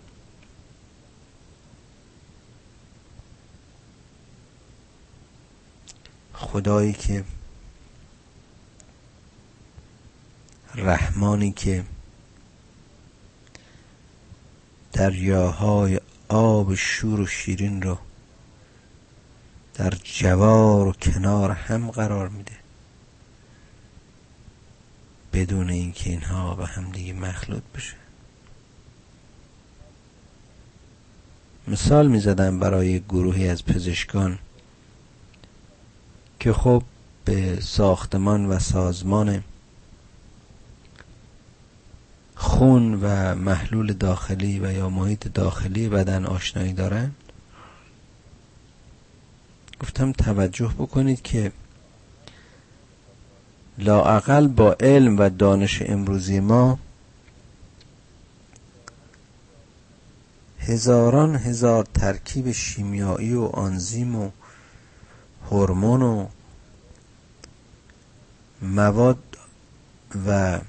[6.53, 7.25] خدایی که
[10.75, 11.85] رحمانی که
[14.93, 17.99] دریاهای آب شور و شیرین رو
[19.75, 22.57] در جوار و کنار هم قرار میده.
[25.33, 27.97] بدون اینکه اینها به هم دیگه مخلوط بشه.
[31.69, 34.39] مثال می‌زدم برای گروهی از پزشکان.
[36.43, 36.83] که خب
[37.25, 39.45] به ساختمان و سازمان
[42.35, 47.11] خون و محلول داخلی و یا محیط داخلی بدن آشنایی دارن.
[49.81, 51.53] گفتم توجه بکنید که
[53.79, 56.79] لاعقل با علم و دانش امروزی ما
[60.59, 64.31] هزاران هزار ترکیب شیمیایی و آنزیم و
[65.51, 66.27] هورمون و
[68.63, 69.19] مواد
[70.27, 70.61] و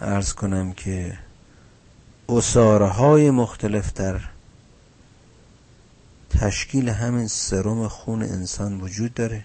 [0.00, 1.18] ارز کنم که
[2.28, 4.20] اصاره های مختلف در
[6.30, 9.44] تشکیل همین سرم خون انسان وجود داره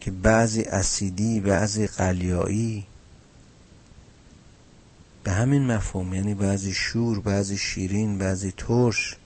[0.00, 2.86] که بعضی اسیدی بعضی قلیایی
[5.24, 9.16] به همین مفهوم یعنی بعضی شور بعضی شیرین بعضی ترش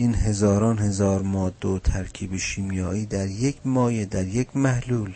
[0.00, 5.14] این هزاران هزار ماده و ترکیب شیمیایی در یک مایه در یک محلول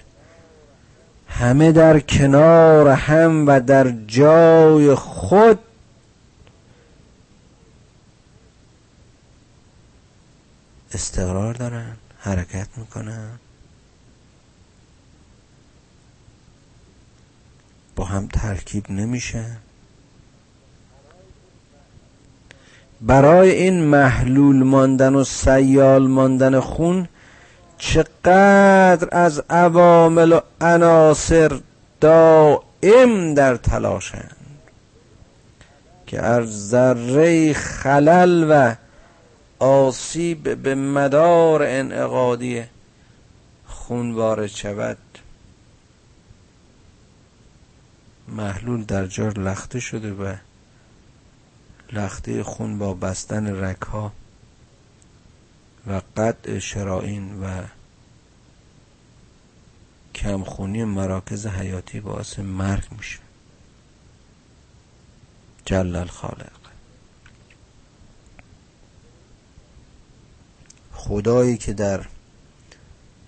[1.29, 5.59] همه در کنار هم و در جای خود
[10.93, 13.31] استقرار دارن حرکت می‌کنن.
[17.97, 19.57] با هم ترکیب نمیشن.
[23.07, 27.09] برای این محلول ماندن و سیال ماندن خون
[27.79, 31.61] چقدر از عوامل و عناصر
[32.01, 34.37] دائم در تلاشند
[36.07, 38.75] که از ذره خلل و
[39.59, 42.63] آسیب به مدار انعقادی
[43.67, 44.99] خون وارد شود
[48.29, 50.35] محلول در جار لخته شده و
[51.95, 54.13] لخته خون با بستن رکها
[55.87, 57.63] و قطع شرائین و
[60.15, 63.19] کمخونی مراکز حیاتی باعث مرگ میشه.
[65.65, 66.65] جل الخالق
[70.93, 72.07] خدایی که در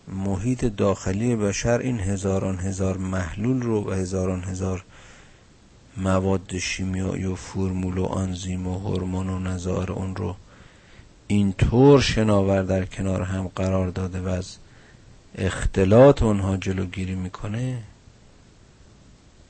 [0.09, 4.85] محیط داخلی بشر این هزاران هزار محلول رو و هزاران هزار
[5.97, 10.37] مواد شیمیایی و فرمول و آنزیم و هورمون و نظار اون رو
[11.27, 14.57] اینطور شناور در کنار هم قرار داده و از
[15.39, 17.83] اختلاط اونها جلوگیری می‌کنه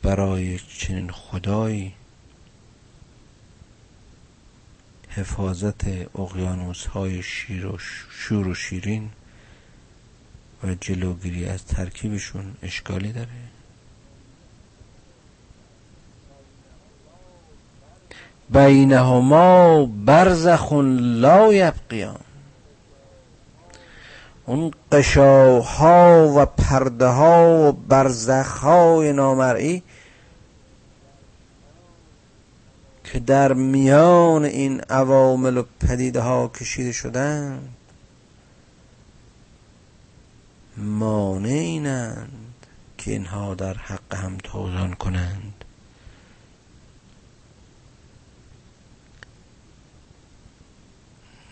[0.02, 1.92] برای چنین خدایی.
[5.08, 5.84] حفاظت
[6.18, 7.78] اقیانوس های شیر و
[8.10, 9.10] شور و شیرین
[10.64, 13.55] و جلوگیری از ترکیبشون اشکالی داره.
[18.50, 22.18] بینهما برزخ لا یبقیان.
[24.46, 29.82] اون قشاها و پرده ها و برزخ های نامرئی
[33.04, 37.68] که در میان این عوامل و پدیده ها کشیده شدند
[40.76, 42.66] مانعینند
[42.98, 45.55] که اینها در حق هم توزان کنند.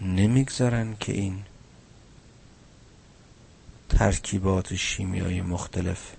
[0.05, 1.42] نمی‌گذارن که این
[3.88, 6.12] ترکیبات شیمیایی مختلف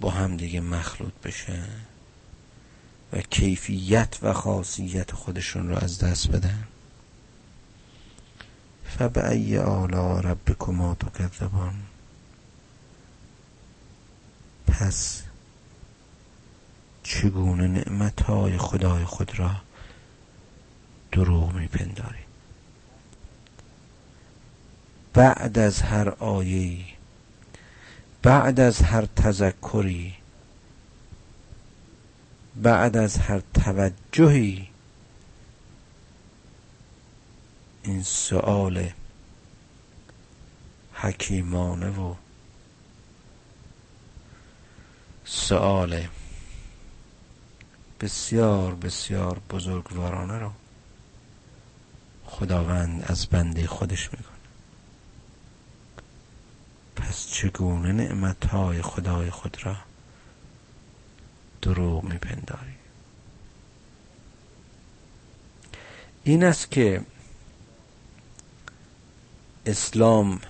[0.00, 1.64] با هم دیگه مخلوط بشه
[3.12, 6.64] و کیفیت و خاصیت خودشون رو از دست بدن.
[8.84, 11.74] فبأی آلا ربکما تکذبان.
[14.66, 15.22] پس
[17.02, 19.50] چگونه نعمتهای خدای خود را
[21.14, 22.24] دروغ میپنداری.
[25.12, 26.84] بعد از هر آیه
[28.22, 30.14] بعد از هر تذکری
[32.56, 34.68] بعد از هر توجهی
[37.82, 38.90] این سؤال
[40.94, 42.14] حکیمانه و
[45.24, 46.06] سؤال
[48.00, 50.50] بسیار بسیار بزرگوارانه رو
[52.34, 54.34] خداوند از بنده خودش می‌کنه
[56.96, 59.76] پس چگونه نعمتهای خدای خود را
[61.62, 62.74] دروغ میپنداری؟
[66.24, 67.04] این است که
[69.66, 70.40] اسلام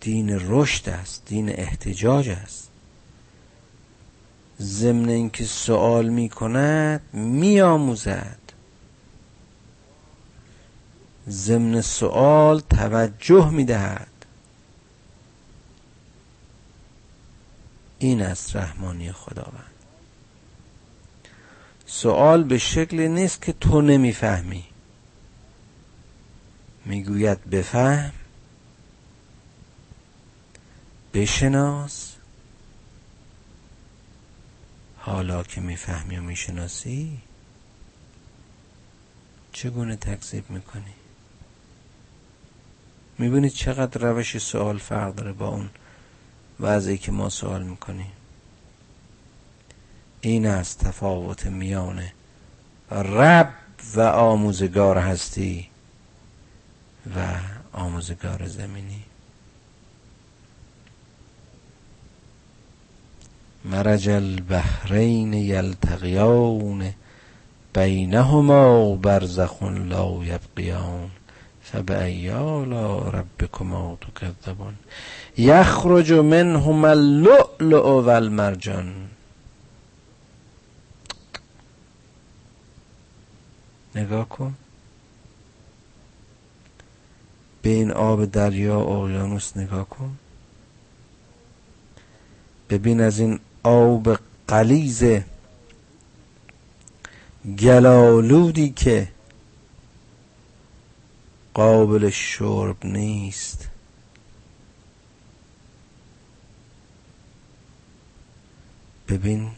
[0.00, 2.70] دین رشد است دین احتجاج است.
[4.60, 8.41] ضمن اینکه سوال می کند می آموزد
[11.28, 14.08] ضمن سوال توجه می دهد
[17.98, 19.70] این است رحمانی خداوند.
[21.86, 24.64] سوال به شکلی نیست که تو نمی‌فهمی.
[26.84, 28.12] می‌گوید بفهم
[31.14, 32.12] بشناس.
[34.98, 37.18] حالا که می‌فهمی و می‌شناسی
[39.52, 40.94] چگونه تکذیب می‌کنی؟
[43.22, 45.70] می‌بینید چقدر روش سوال فرق داره با اون
[46.60, 48.12] وضعی که ما سوال می‌کنیم.
[50.20, 52.12] این است تفاوت میانه
[52.90, 53.52] رب
[53.94, 55.68] و آموزگار هستی
[57.16, 57.26] و
[57.72, 59.04] آموزگار زمینی.
[63.64, 66.94] مرج البحرین یلتقیان
[67.74, 71.10] بینهما برزخ لا یبقیان
[71.62, 74.74] فبأی آلاء ربکما تکذبان
[75.36, 79.08] یخرج منهما اللؤلؤ والمرجان.
[83.94, 84.54] نگاه کن.
[87.62, 90.18] به این آب دریا اقیانوس نگاه کن.
[92.70, 95.04] ببین از این آب قلیز
[97.58, 99.08] گلالودی که
[101.54, 103.68] قابل شرب نیست.
[109.08, 109.50] ببین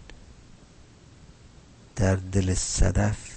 [1.96, 3.34] در دل صدف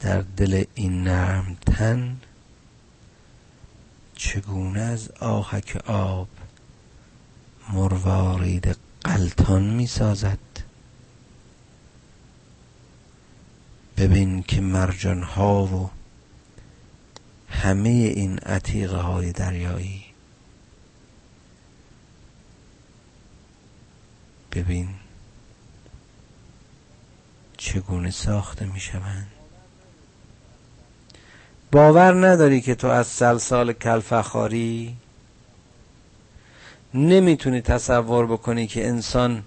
[0.00, 2.20] در دل این نرم تن
[4.14, 6.28] چگونه از آهک آب
[7.72, 10.51] مروارید قلتان می سازد
[14.02, 15.90] ببین که مرجان ها و
[17.48, 20.04] همه این عتیقه های دریایی.
[24.52, 24.88] ببین
[27.56, 29.26] چگونه ساخته می شوند
[31.72, 34.96] باور نداری که تو از سلسال کلفخاری
[36.94, 39.42] نمی‌تونی تصور بکنی که انسان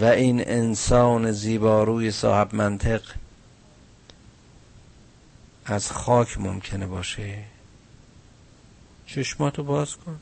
[0.00, 3.02] و این انسان زیباروی صاحب منطق
[5.66, 7.44] از خاک ممکنه باشه؟
[9.06, 10.20] چشماتو باز کن.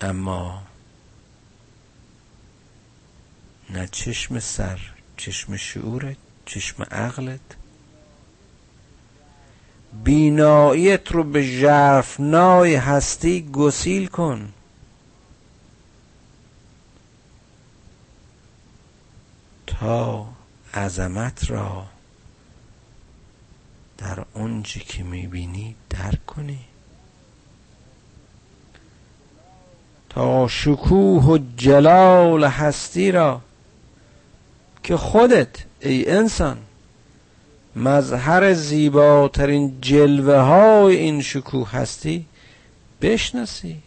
[0.00, 0.62] اما
[3.70, 4.80] نه چشم سر
[5.16, 7.40] چشم شعورت چشم عقلت.
[10.04, 14.52] بیناییت رو به ژرفنای هستی گسیل کن.
[19.66, 20.33] تا
[20.74, 21.86] عظمت را
[23.98, 26.60] در اونچه که می‌بینی درک کنی.
[30.08, 33.40] تا شکوه و جلال هستی را
[34.82, 36.58] که خودت ای انسان
[37.76, 42.26] مظهر زیباترین جلوه های این شکوه هستی
[43.00, 43.82] بشناسی.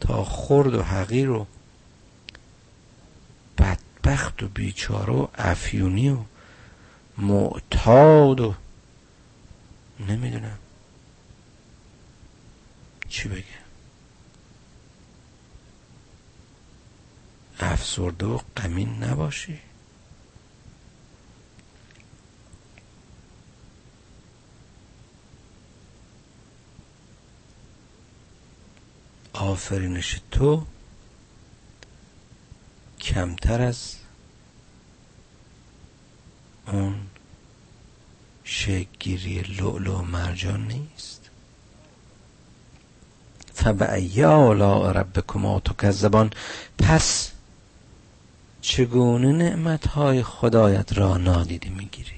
[0.00, 1.46] تا خرد و حقیر و
[4.08, 6.18] بدبخت و بیچاره و افیونی و
[7.18, 8.54] معتاد و
[10.08, 10.58] نمی‌دونم.
[13.08, 13.44] چی بگم
[17.60, 19.60] افسرده و غمین نباشی.
[29.32, 30.66] آفرینش تو
[33.00, 33.94] کمتر از
[36.66, 36.94] اون
[38.44, 41.30] شگیری لعل و مرجان نیست.
[43.54, 46.30] فبعی آلاء ربکما تکذبان.
[46.78, 47.30] پس
[48.60, 52.17] چگونه نعمتهای خدایت را نادیده می‌گیری؟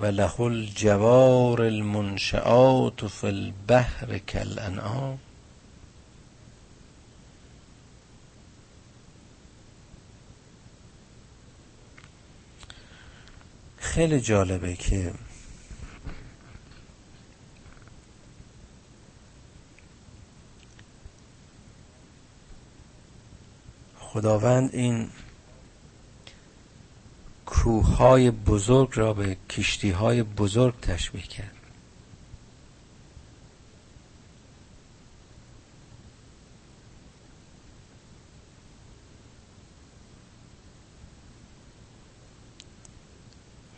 [0.00, 5.18] و له الجوار المنشعات فی البحر کالانعام.
[13.78, 15.12] خیلی جالبه که
[24.00, 25.10] خداوند این
[27.62, 31.54] کوههای بزرگ را به کشتی های بزرگ تشبیه کرد.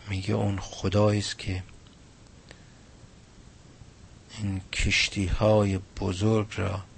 [0.08, 1.62] میگه اون خدایی است که
[4.38, 6.89] این کشتی های بزرگ را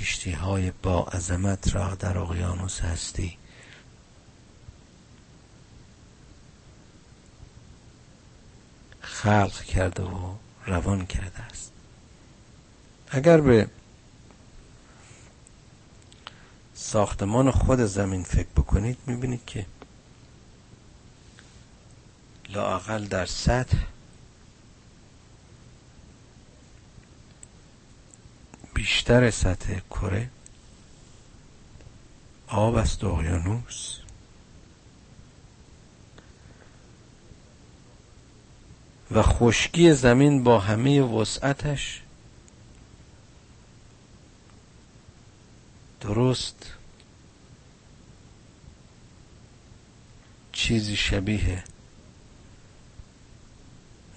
[0.00, 3.38] کشتی های با عظمت را در اقیانوس هستی.
[9.00, 10.34] خلق کرده و
[10.66, 11.72] روان کرده است.
[13.08, 13.68] اگر به
[16.74, 19.66] ساختمان خود زمین فکر بکنید می‌بینید که
[22.48, 23.76] لاقل در سطح
[28.80, 30.30] بیشتر سطح کره
[32.48, 33.98] آب است اقیانوس.
[39.10, 42.02] و خشکی زمین با همه وسعتش
[46.00, 46.72] درست
[50.52, 51.64] چیزی شبیه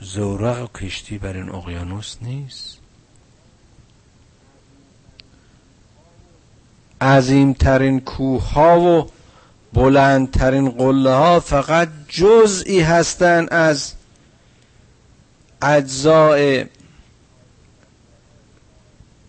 [0.01, 2.82] زورق و کشتی بر این اقیانوس نیست.
[7.03, 9.09] عظیمترین کوه ها و
[9.73, 13.93] بلندترین قله ها فقط جزئی هستند از
[15.61, 16.65] اجزای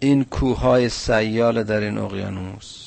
[0.01, 2.85] این کوه های سیال در این اقیانوس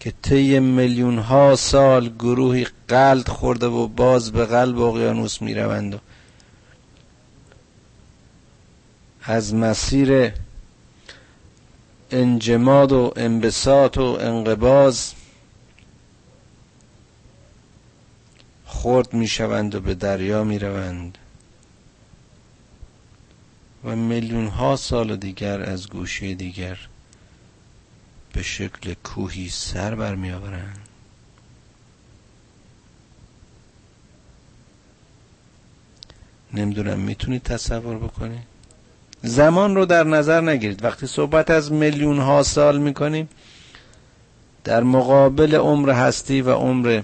[0.00, 5.94] که طی میلیون ها سال گروهی قلد خورده و باز به قلب اقیانوس می روند
[5.94, 5.98] و
[9.22, 10.32] از مسیر
[12.10, 15.12] انجماد و انبساط و انقباز
[18.64, 21.18] خورد می شوند و به دریا می روند
[23.84, 26.78] و میلیون ها سال دیگر از گوشه دیگر
[28.32, 30.88] به شکل کوهی سر بر می آورند
[36.52, 38.53] نمی‌دونم می‌تونید تصور بکنید
[39.24, 40.84] زمان رو در نظر نگیرید.
[40.84, 43.28] وقتی صحبت از میلیون ها سال می‌کنیم
[44.64, 47.02] در مقابل عمر هستی و عمر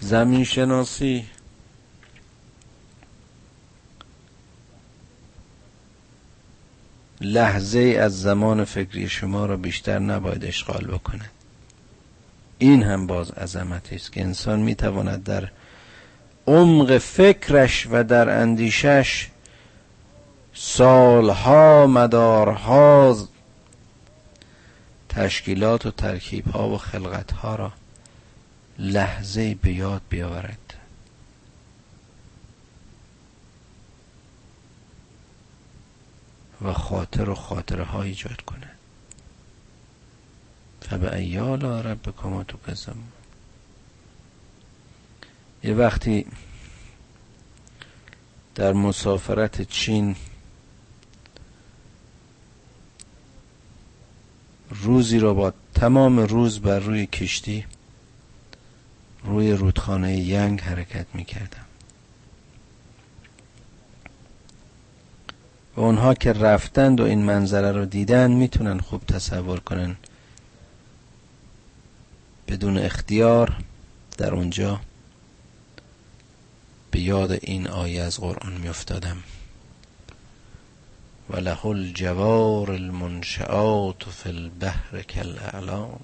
[0.00, 1.24] زمین شناسی
[7.20, 11.30] لحظه از زمان فکری شما را بیشتر نباید اشغال بکنه
[12.58, 15.48] این هم باز عظمتی است که انسان می‌تواند در
[16.46, 19.28] عمق فکرش و در اندیشش
[20.60, 23.28] سالها مدارها
[25.08, 27.72] تشکیلات و ترکیب ها و خلقت ها را
[28.78, 30.74] لحظه به یاد بیاورد.
[36.62, 38.70] و خاطر و خاطره ها ایجاد کنه.
[40.80, 43.04] فبه ایال ربکما تکذبون.
[45.64, 46.26] یه وقتی
[48.54, 50.16] در مسافرت چین
[54.70, 57.64] روزی را با تمام روز بر روی کشتی
[59.24, 61.64] روی رودخانه ینگ حرکت می کردم
[65.76, 69.96] و اونها که رفتند و این منظره رو دیدن می‌تونن خوب تصور کنن.
[72.48, 73.56] بدون اختیار
[74.16, 74.80] در اونجا
[76.90, 79.16] به یاد این آیه از قرآن میافتادم.
[81.30, 86.00] و له الجوار المنشعات فی البحر کالاعلام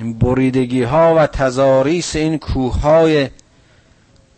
[0.00, 3.28] این بریدگی ها و تزاریس این کوه های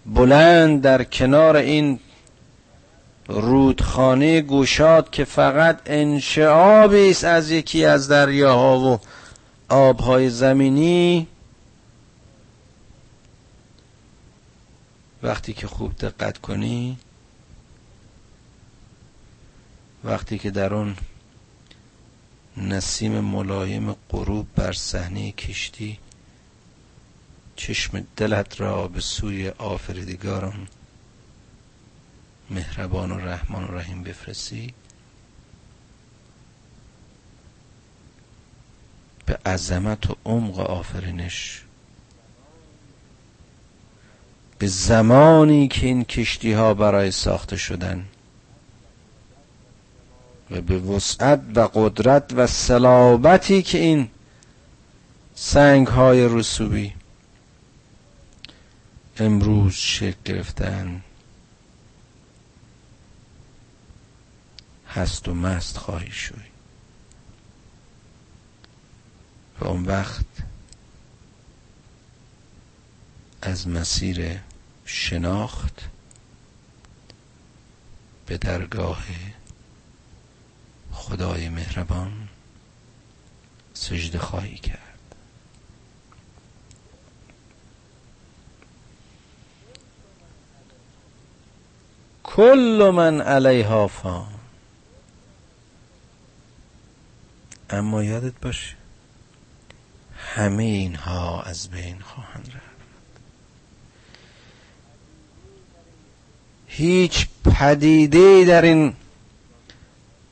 [0.07, 1.99] بلند در کنار این
[3.29, 9.01] رودخانه گوشاد که فقط انشعابی است از یکی از دریاها و
[9.69, 11.27] آبهای زمینی.
[15.23, 16.97] وقتی که خوب دقت کنی
[20.05, 20.97] وقتی که در اون
[22.57, 25.99] نسیم ملایم غروب بر صحنه کشتی
[27.57, 30.67] چشم دلت را به سوی آفریدگارم
[32.51, 34.75] مهربان و رحمان و رحیم بفرستی.
[39.27, 41.63] به عظمت و عمق آفرینش.
[44.59, 48.07] به زمانی که این کشتی ها برای ساخته شدن
[50.51, 54.09] و به وسعت و قدرت و صلابتی که این
[55.35, 56.95] سنگ های رسوبی
[59.17, 61.03] امروز شکل گرفتن
[64.89, 66.43] هست و مست خواهی شوی
[69.61, 70.25] و اون وقت
[73.43, 74.39] از مسیر
[74.85, 75.81] شناخت
[78.27, 79.05] به درگاه
[81.01, 82.29] خدای مهربان
[83.75, 84.79] سجده خواهی کرد.
[92.23, 94.29] کل من علیها فان.
[97.71, 98.77] اما یادت باشه
[100.17, 102.61] همه اینها از بین خواهند رفت.
[106.67, 108.95] هیچ پدیده در این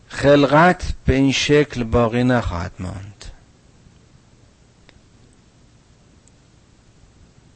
[0.08, 3.24] خلقت به این شکل باقی نخواهد ماند.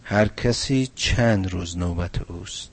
[0.04, 2.70] هر کسی چند روز نوبت اوست؟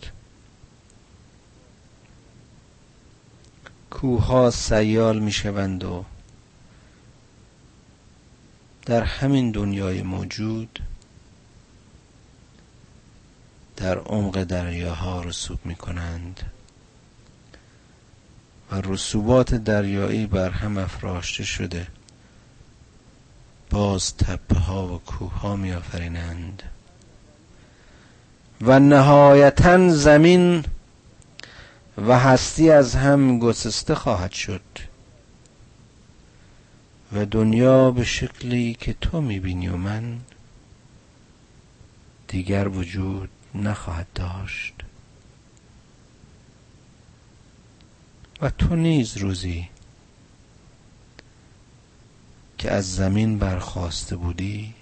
[3.91, 6.05] کوها سیال می شوند و
[8.85, 10.79] در همین دنیای موجود
[13.77, 16.51] در عمق دریاها رسوب می کنند
[18.71, 21.87] و رسوبات دریایی بر هم افراشته شده
[23.69, 26.63] باز تپه ها و کوه ها می آفرینند
[28.61, 30.65] و نهایتا زمین
[32.07, 34.61] و هستی از هم گسسته خواهد شد.
[37.13, 40.19] و دنیا به شکلی که تو می‌بینی و من
[42.27, 44.78] دیگر وجود نخواهد داشت.
[48.41, 49.69] و تو نیز روزی
[52.57, 54.73] که از زمین برخواسته بودی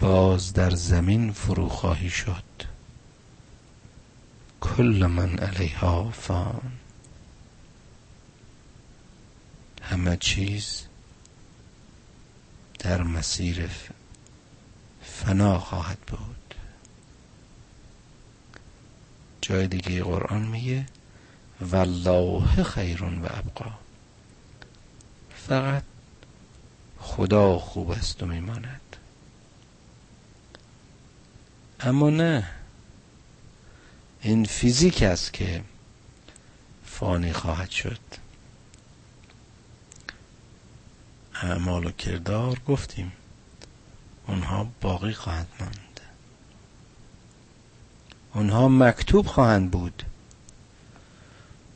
[0.00, 2.44] باز در زمین فرو خواهی شد.
[4.60, 6.72] کل من علیها فان.
[9.82, 10.86] همه چیز
[12.78, 13.70] در مسیر
[15.02, 16.54] فنا خواهد بود.
[19.40, 20.86] جای دیگه قرآن میگه
[21.70, 23.70] والله خیر و ابقا.
[25.36, 25.82] فقط
[26.98, 28.96] خدا خوب است و میماند.
[31.80, 32.50] اما نه.
[34.20, 35.64] این فیزیک است که
[36.84, 38.00] فانی خواهد شد.
[41.34, 43.12] اعمال و کردار گفتیم.
[44.26, 46.00] اونها باقی خواهد ماند.
[48.34, 50.02] اونها مکتوب خواهند بود.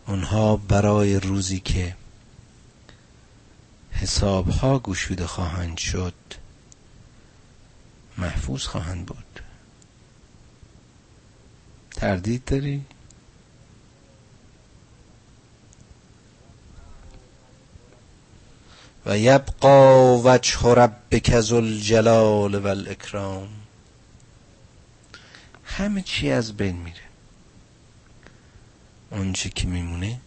[0.07, 1.97] اونها برای روزی که
[3.91, 6.15] حسابها گشوده خواهند شد
[8.19, 9.41] محفوظ خواهند بود.
[11.91, 12.85] تردید داری؟
[19.07, 23.49] و یبقا وجه ربک ذو الجلال و الاکرام
[25.65, 27.06] همه چی از بین میره.
[29.17, 30.21] اونچه که میمونه؟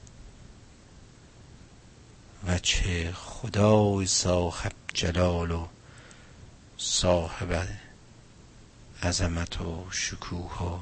[2.48, 5.68] و چه خدای صاحب جلال و
[6.78, 7.68] صاحب
[9.04, 10.80] عظمت و شکوه و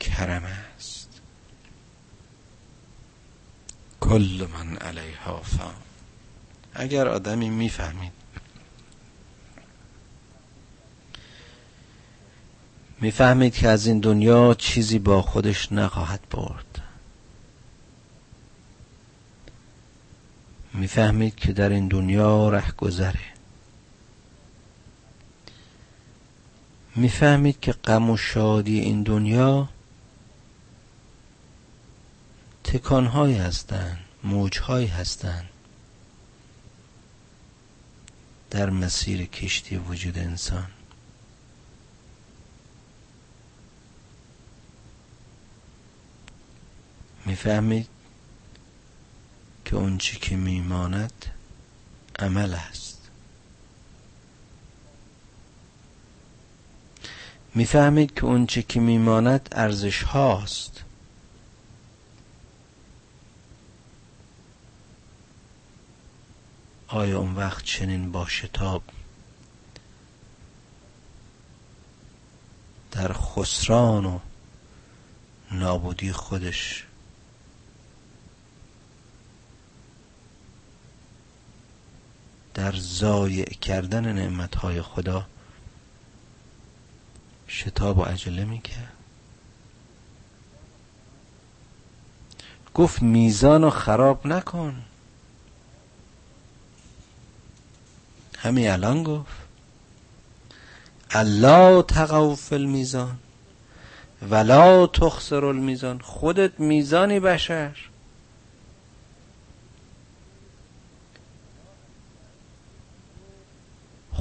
[0.00, 1.20] کرم است.
[4.00, 5.74] کل من علیها فان.
[6.74, 8.15] اگر آدمی می‌فهمید
[13.00, 16.82] می‌فهمید که از این دنیا چیزی با خودش نخواهد برد.
[20.74, 23.20] می‌فهمید که در این دنیا ره گذره
[26.96, 29.68] می‌فهمید که غم و شادی این دنیا
[32.64, 35.48] تکانهایی هستند موجهایی هستند.
[38.50, 40.66] در مسیر کشتی وجود انسان.
[47.26, 47.88] می‌فهمید
[49.64, 51.26] که اون چی که میماند
[52.18, 52.98] عمل است.
[57.54, 60.82] می‌فهمید که اون چی که میماند ارزش هاست.
[66.88, 68.82] آیا اون وقت چنین با شتاب
[72.92, 74.18] در خسران و
[75.50, 76.86] نابودی خودش
[82.56, 85.26] در ضایع کردن نعمتهای خدا
[87.48, 88.92] شتاب و عجله می‌کرد.
[92.74, 94.82] گفت میزان رو خراب نکن.
[98.38, 99.36] همین الان گفت.
[101.10, 103.18] الله تقو فی المیزان
[104.30, 105.98] ولا تخسر المیزان.
[105.98, 107.76] خودت میزانی بشر.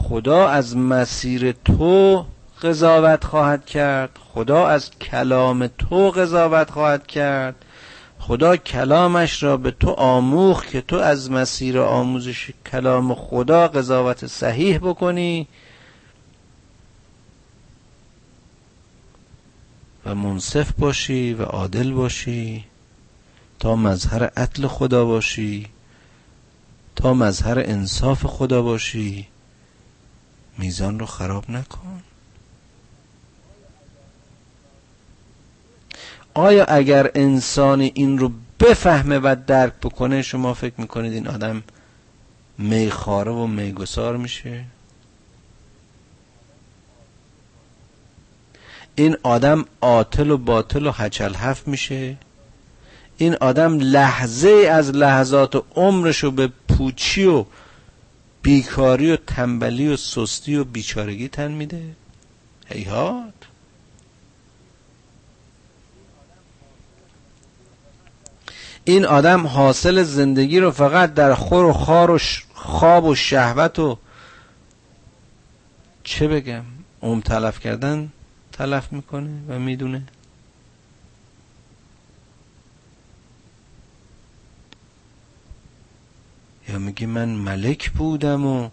[0.09, 2.25] خدا از مسیر تو
[2.61, 4.09] قضاوت خواهد کرد.
[4.33, 7.55] خدا از کلام تو قضاوت خواهد کرد.
[8.19, 14.77] خدا کلامش را به تو آموخ که تو از مسیر آموزش کلام خدا قضاوت صحیح
[14.77, 15.47] بکنی
[20.05, 22.65] و منصف باشی و عادل باشی
[23.59, 25.67] تا مظهر عدل خدا باشی
[26.95, 29.27] تا مظهر انصاف خدا باشی.
[30.57, 32.01] میزان رو خراب نکن.
[36.33, 41.63] آیا اگر انسانی این رو بفهمه و درک بکنه شما فکر می‌کنید این آدم
[42.57, 44.65] میخاره و میگسار میشه؟
[48.95, 52.17] این آدم عاطل و باطل و هچل هفت میشه.
[53.17, 57.45] این آدم لحظه از لحظات عمرش رو به پوچی و
[58.45, 61.83] بیکاری و تنبلی و سستی و بیچارگی تن میده.
[62.65, 63.33] هیهات.
[68.83, 72.19] این آدم حاصل زندگی رو فقط در خور و خار و
[72.53, 73.97] خواب و شهوت و
[76.03, 76.63] چه بگم
[76.99, 78.11] اوم تلف کردن
[78.51, 80.03] تلف می‌کنه و می‌دونه.
[86.69, 88.69] یا میگی من ملک بودم و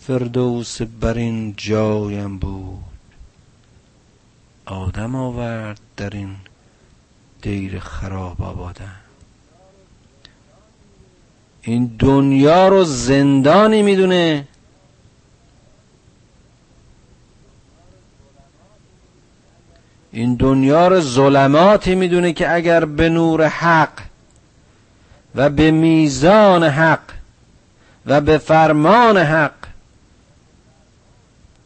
[0.00, 2.84] فردوس بر این جایم بود.
[4.66, 6.36] آدم آورد در این
[7.42, 8.96] دیر خراب آبادم.
[11.62, 14.48] این دنیا رو زندانی می‌دونه.
[20.12, 24.11] این دنیا رو ظلماتی می‌دونه که اگر به نور حق
[25.34, 27.02] و به میزان حق
[28.06, 29.54] و به فرمان حق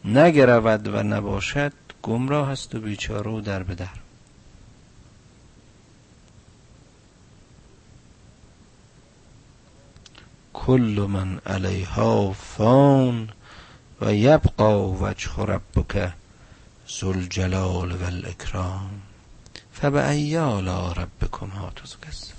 [0.05, 1.73] نگرود و نباشد
[2.03, 3.87] گمراه است و بیچاره و در بدر
[10.53, 13.29] کل من علیها فان
[14.01, 16.11] و یبقا وجه ربک
[16.87, 19.01] زلجلال و الاکرام.
[19.73, 22.36] فبأی آلاء ربکما تکذبان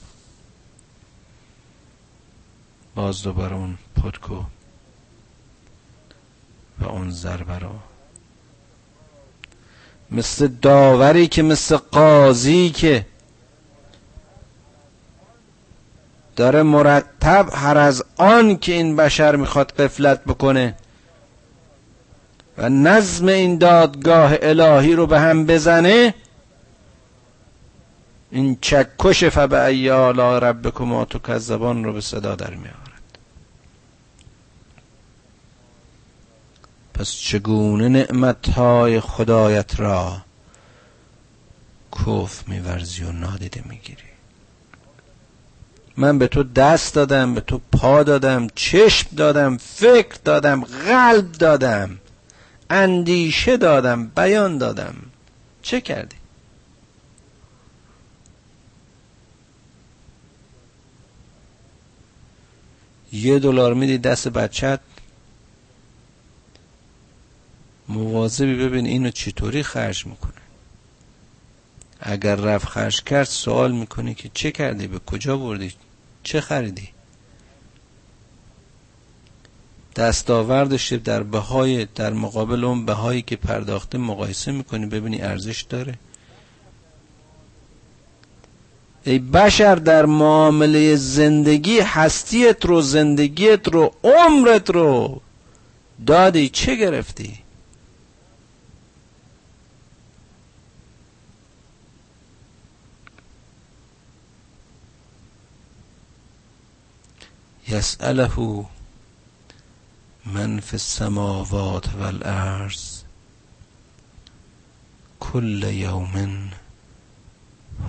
[2.98, 4.34] باز دوباره اون پتکو
[6.80, 7.68] و اون ضربه رو.
[10.10, 13.06] مثل داوری که مثل قاضی که
[16.36, 20.74] داره مرتب هر از آن که این بشر می‌خواد قفلت بکنه
[22.58, 26.14] و نظم این دادگاه الهی رو به هم بزنه
[28.30, 32.68] این چکش فبعی ربکما تو کذبان رو به صدا در می
[36.98, 40.16] پس چگونه نعمتهای خدایت را
[41.92, 44.02] کف میورزی و نادیده می‌گیری؟
[45.96, 51.98] من به تو دست دادم به تو پا دادم چشم دادم فکر دادم قلب دادم
[52.70, 54.94] اندیشه دادم بیان دادم.
[55.62, 56.16] چه کردی؟
[63.12, 64.80] یه دلار میدی دست بچت
[67.88, 70.32] مواظبی ببین اینو چطوری خرج می‌کنه.
[72.00, 75.72] اگر رفت خرج کرد سوال می‌کنی که چه کردی؟ به کجا بردی؟
[76.22, 76.88] چه خریدی؟
[79.96, 85.94] دستاوردش در بهای در مقابل اون بهایی که پرداخته مقایسه می‌کنی ببینی ارزش داره.
[89.04, 95.20] ای بشر در معامله زندگی هستیت رو زندگیت رو عمرت رو
[96.06, 97.38] دادی چه گرفتی؟
[107.68, 108.64] یسأله
[110.26, 113.02] من فی السماوات والارض
[115.20, 116.50] کل یوم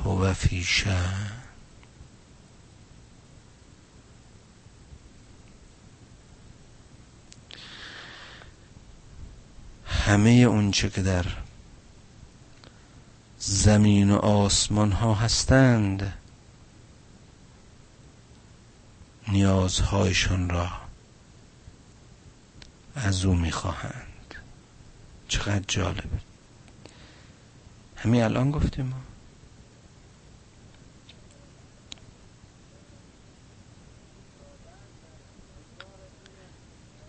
[0.06, 1.32] هو فی شان
[9.86, 11.26] همه اونچه که در
[13.40, 16.19] زمین و آسمان ها هستند
[19.32, 20.70] نیازهایشان را
[22.96, 24.36] از او می‌خواهند.
[25.28, 26.20] چقدر جالبه
[27.96, 28.96] همین الان گفتیم ما.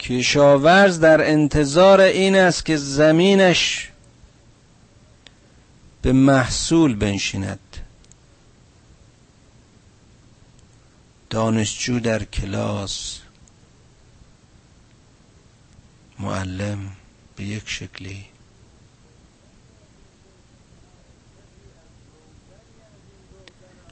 [0.01, 3.90] کشاورز در انتظار این است که زمینش
[6.02, 7.69] به محصول بنشیند.
[11.31, 13.19] دانشجو در کلاس.
[16.19, 16.78] معلم
[17.36, 18.24] به یک شکلی.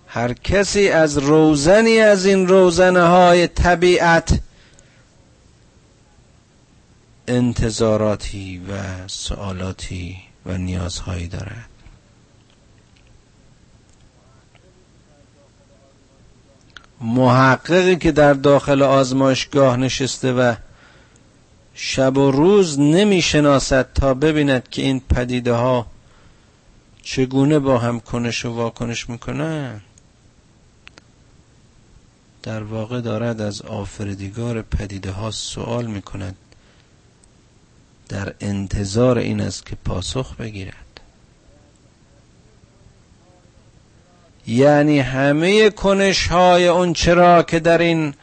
[0.06, 4.40] هر کسی از روزنی از این روزنه های طبیعت
[7.28, 10.16] انتظاراتی و سوالاتی
[10.46, 11.77] و نیازهایی دارد.
[17.00, 20.54] محققی که در داخل آزمایشگاه نشسته و
[21.74, 25.86] شب و روز نمی شناسد تا ببیند که این پدیده ها
[27.02, 29.80] چگونه با هم کنش و واکنش می‌کنن.
[32.42, 36.36] در واقع دارد از آفریدگار پدیده ها سوال می کند
[38.08, 40.87] در انتظار این است که پاسخ بگیرد.
[44.48, 48.14] یعنی همه کنش های اون چرا که در این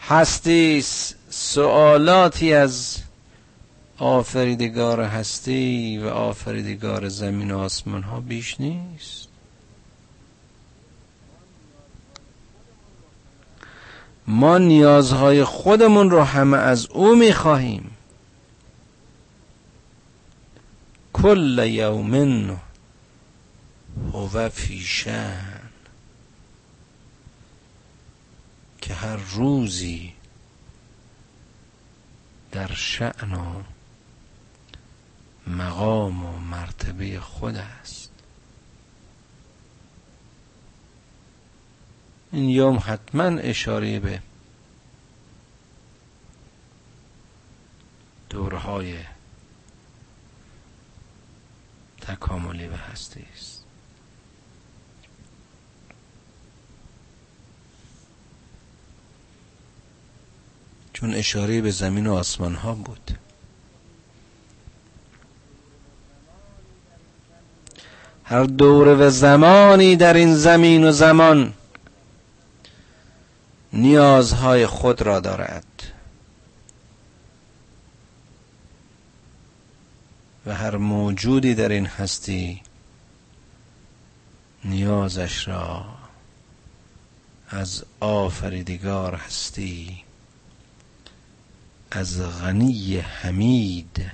[0.00, 0.84] هستی
[1.30, 2.96] سوالاتی از
[3.98, 9.28] آفریدگار هستی و آفریدگار زمین و آسمان ها بیش نیست.
[14.26, 17.90] ما نیازهای خودمون رو همه از او می‌خواهیم.
[21.12, 22.56] کل یومن
[24.12, 25.60] هو فیشن
[28.80, 30.12] که هر روزی
[32.52, 33.62] در شعن و
[35.46, 38.10] مقام و مرتبه خود است.
[42.32, 44.22] این یوم حتما اشاره به
[48.30, 48.98] دورهای
[52.00, 53.49] تکاملی و هستی است.
[61.00, 63.18] چون اشاره به زمین و آسمان ها بود.
[68.24, 71.54] هر دوره و زمانی در این زمین و زمان
[73.72, 75.64] نیازهای خود را دارد.
[80.46, 82.62] و هر موجودی در این هستی
[84.64, 85.84] نیازش را
[87.48, 90.09] از آفریدگار هستی.
[91.90, 94.10] از غنی حمید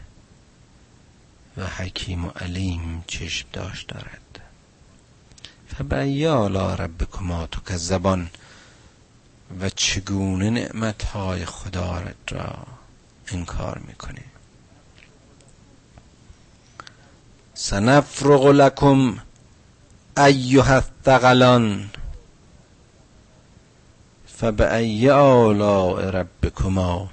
[1.57, 4.41] و حکیم و علیم چشم داشت دارد.
[6.75, 8.31] ربکما تو که زبان
[9.61, 12.67] و چگونه نعمتهای خدا را
[13.29, 14.23] انکار می‌کنه
[17.55, 19.19] سنفرغ لکم
[20.17, 21.91] ایها الثقلان
[24.27, 27.11] فبأی آلاء ربکما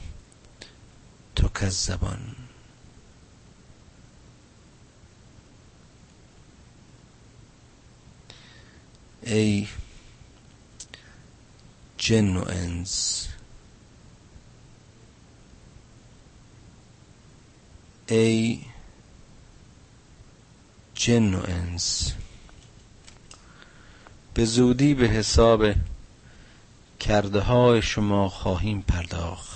[1.36, 2.36] تکذبان
[9.22, 9.68] ای
[11.98, 13.28] جن و انس
[18.08, 18.60] ای
[20.96, 22.14] جن و انس
[24.34, 25.66] به زودی به حساب
[27.00, 29.53] کرده های شما خواهیم پرداخت.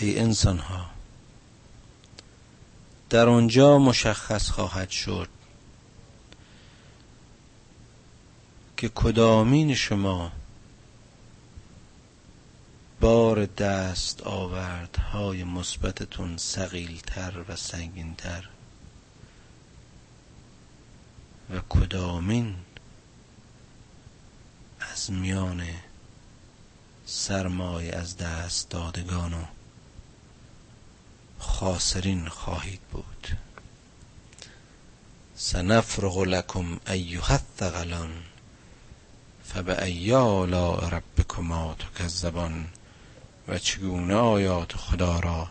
[0.00, 0.90] ای انسان ها
[3.10, 5.28] در آنجا مشخص خواهد شد
[8.76, 10.32] که کدامین شما
[13.00, 18.48] بار دست آورد های مثبتتون سقیلتر و سنگینتر
[21.50, 22.54] و کدامین
[24.80, 25.64] از میان
[27.06, 29.44] سرمایه از دست دادگان و
[31.44, 33.28] خاسرین خواهید بود.
[35.36, 38.10] سنفرغ لکم ایها الثقلان
[39.44, 42.66] فبأی آلاء ربکما تکذبان
[43.48, 45.50] و چگونه آیات خدا را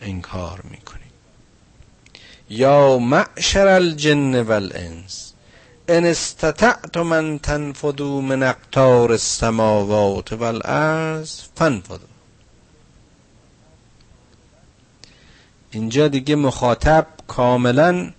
[0.00, 1.12] انکار می‌کنید؟
[2.50, 5.32] یا معشر الجن والانس
[5.88, 12.11] ان استطعتم من تنفذوا من اقطار السماوات والارض فانفذوا.
[15.72, 18.12] اینجا دیگه مخاطب کاملا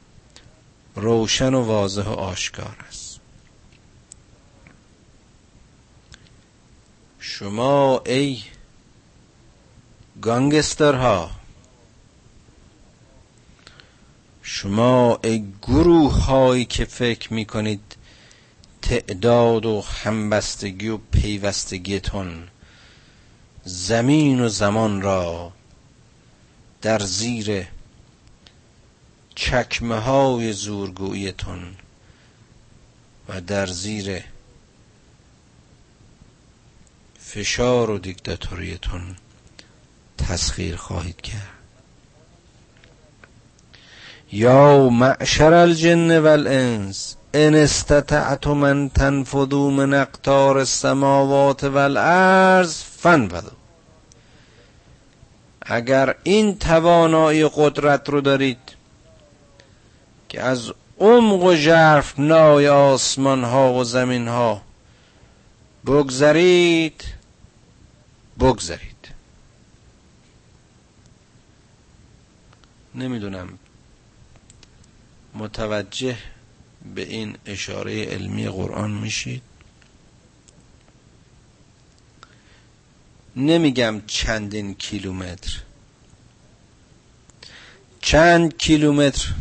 [0.95, 3.19] روشن و واضح و آشکار است.
[7.19, 8.41] شما ای
[10.21, 11.31] گانگسترها
[14.41, 17.95] شما ای گروه هایی که فکر می کنید
[18.81, 22.47] تعداد و همبستگی و پیوستگیتون
[23.63, 25.51] زمین و زمان را
[26.84, 27.68] در زیر
[29.35, 31.76] چکمه های زورگویتون
[33.30, 34.23] و در زیر
[37.19, 39.15] فشار و دیکتاتوریتون
[40.18, 41.49] تسخیر خواهید کرد.
[44.31, 53.62] یا معشر الجن والانس ان استطعتم من تنفذوا من اقطار السماوات والارض فانفذوا.
[55.65, 58.76] اگر این توانایی قدرت رو دارید
[60.30, 64.61] که از عمق و جرف نای آسمان ها و زمین ها
[65.85, 67.03] بگذرید
[68.40, 69.07] بگذرید.
[72.95, 73.60] نمی‌دونم
[75.34, 76.18] متوجه
[76.95, 79.41] به این اشاره علمی قرآن میشید؟
[83.35, 85.61] نمیگم چندین کیلومتر.
[88.01, 89.34] چند کیلومتر؟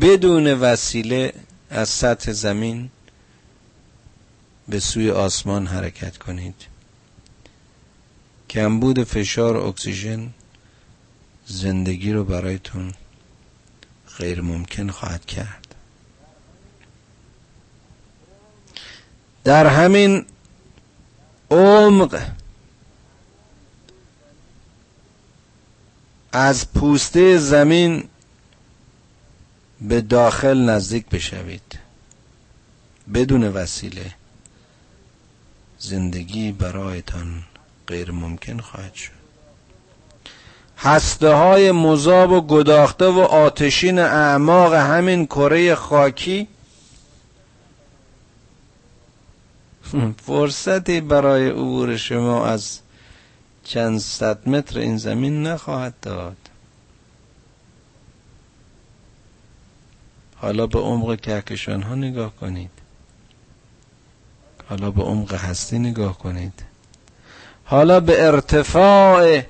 [0.00, 1.32] بدون وسیله
[1.70, 2.90] از سطح زمین
[4.68, 6.54] به سوی آسمان حرکت کنید.
[8.50, 10.30] کمبود فشار اکسیژن
[11.46, 12.92] زندگی رو برایتون
[14.18, 15.74] غیر ممکن خواهد کرد.
[19.44, 20.26] در همین
[21.50, 22.22] عمق
[26.32, 28.04] از پوسته زمین
[29.80, 31.78] به داخل نزدیک بشوید.
[33.14, 34.14] بدون وسیله
[35.78, 37.42] زندگی برایتان
[37.86, 39.10] غیر ممکن خواهد شد.
[40.78, 46.48] هسته های مذاب و گداخته و آتشین اعماق همین کره خاکی
[50.26, 52.78] فرصتی برای عبور شما از
[53.64, 56.36] چند صد متر این زمین نخواهد داد.
[60.36, 62.70] حالا به عمق کهکشان ها نگاه کنید.
[64.68, 66.64] حالا به عمق هستی نگاه کنید.
[67.64, 69.42] حالا به ارتفاع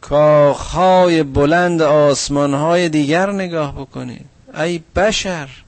[0.00, 4.26] کاخهای بلند آسمانهای دیگر نگاه بکنید.
[4.54, 5.63] ای بشر!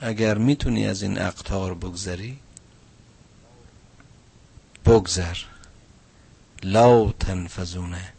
[0.00, 2.38] اگر می‌تونی از این اقتار بگذری
[4.84, 5.36] بگذر.
[6.62, 8.12] لا تنفذونه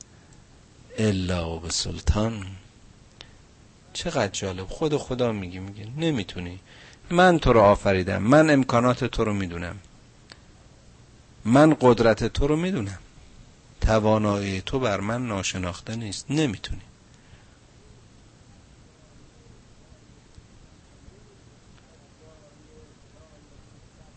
[0.97, 2.45] الا به سلطان
[3.93, 4.67] چقدر جالب.
[4.67, 6.59] خود خدا میگی میگه نمی‌تونی.
[7.09, 8.23] من تو رو آفریدم.
[8.23, 9.75] من امکانات تو رو می‌دونم.
[11.45, 12.99] من قدرت تو رو می‌دونم.
[13.81, 16.25] توانایی تو بر من ناشناخته نیست.
[16.29, 16.81] نمی‌تونی.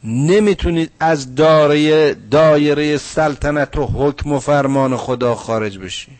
[0.04, 6.12] نمی‌تونید از دایره دایره سلطنت و حکم و فرمان خدا خارج بشی.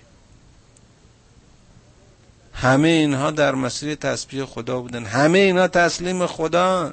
[2.55, 5.05] همه اینها در مسیر تسبیح خدا بودن.
[5.05, 6.93] همه اینها تسلیم خدا.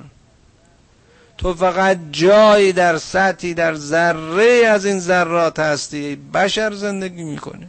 [1.38, 6.16] تو فقط جایی در سطحی در ذره از این ذرات هستی.
[6.16, 7.68] بشر زندگی می‌کنه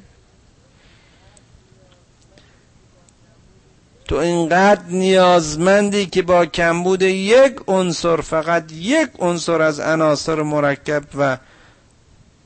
[4.09, 11.39] تو اینقدر نیازمندی که با کمبود یک عنصر فقط یک عنصر از عناصر مرکب و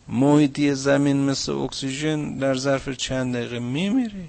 [0.09, 4.29] محیطی زمین مثل اکسیژن در ظرف چند دقیقه میمیری؟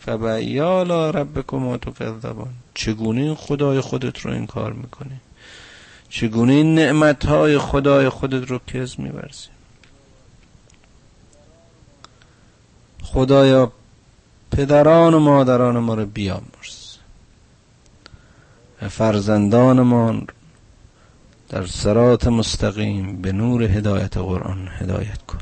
[0.00, 5.20] فبیالا ربکما تکذبان چگونه این خدای خودت رو انکار می‌کنی؟
[6.08, 9.48] چگونه این نعمتهای خدای خودت رو کز میبرزی
[13.02, 13.72] خدایا
[14.50, 16.96] پدران و مادران ما رو بیامرز.
[18.82, 20.26] و فرزندانمان
[21.48, 25.38] در سرات مستقیم به نور هدایت قرآن هدایت کن.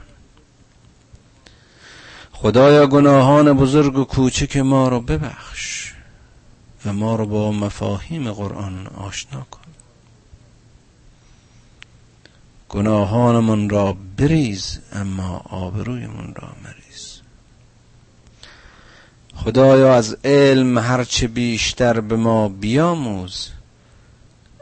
[2.32, 5.92] خدایا گناهان بزرگ و کوچک ما رو ببخش
[6.86, 9.60] و ما رو با مفاهیم قرآن آشنا کن.
[12.68, 16.85] گناهانمون را بریز اما آبرویمون را مریز.
[19.36, 23.50] خدایا از علم هرچه بیشتر به ما بیاموز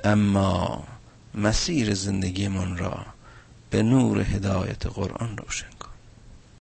[0.04, 0.84] اما
[1.34, 3.06] مسیر زندگیمون را
[3.70, 5.73] به نور هدایت قرآن روشن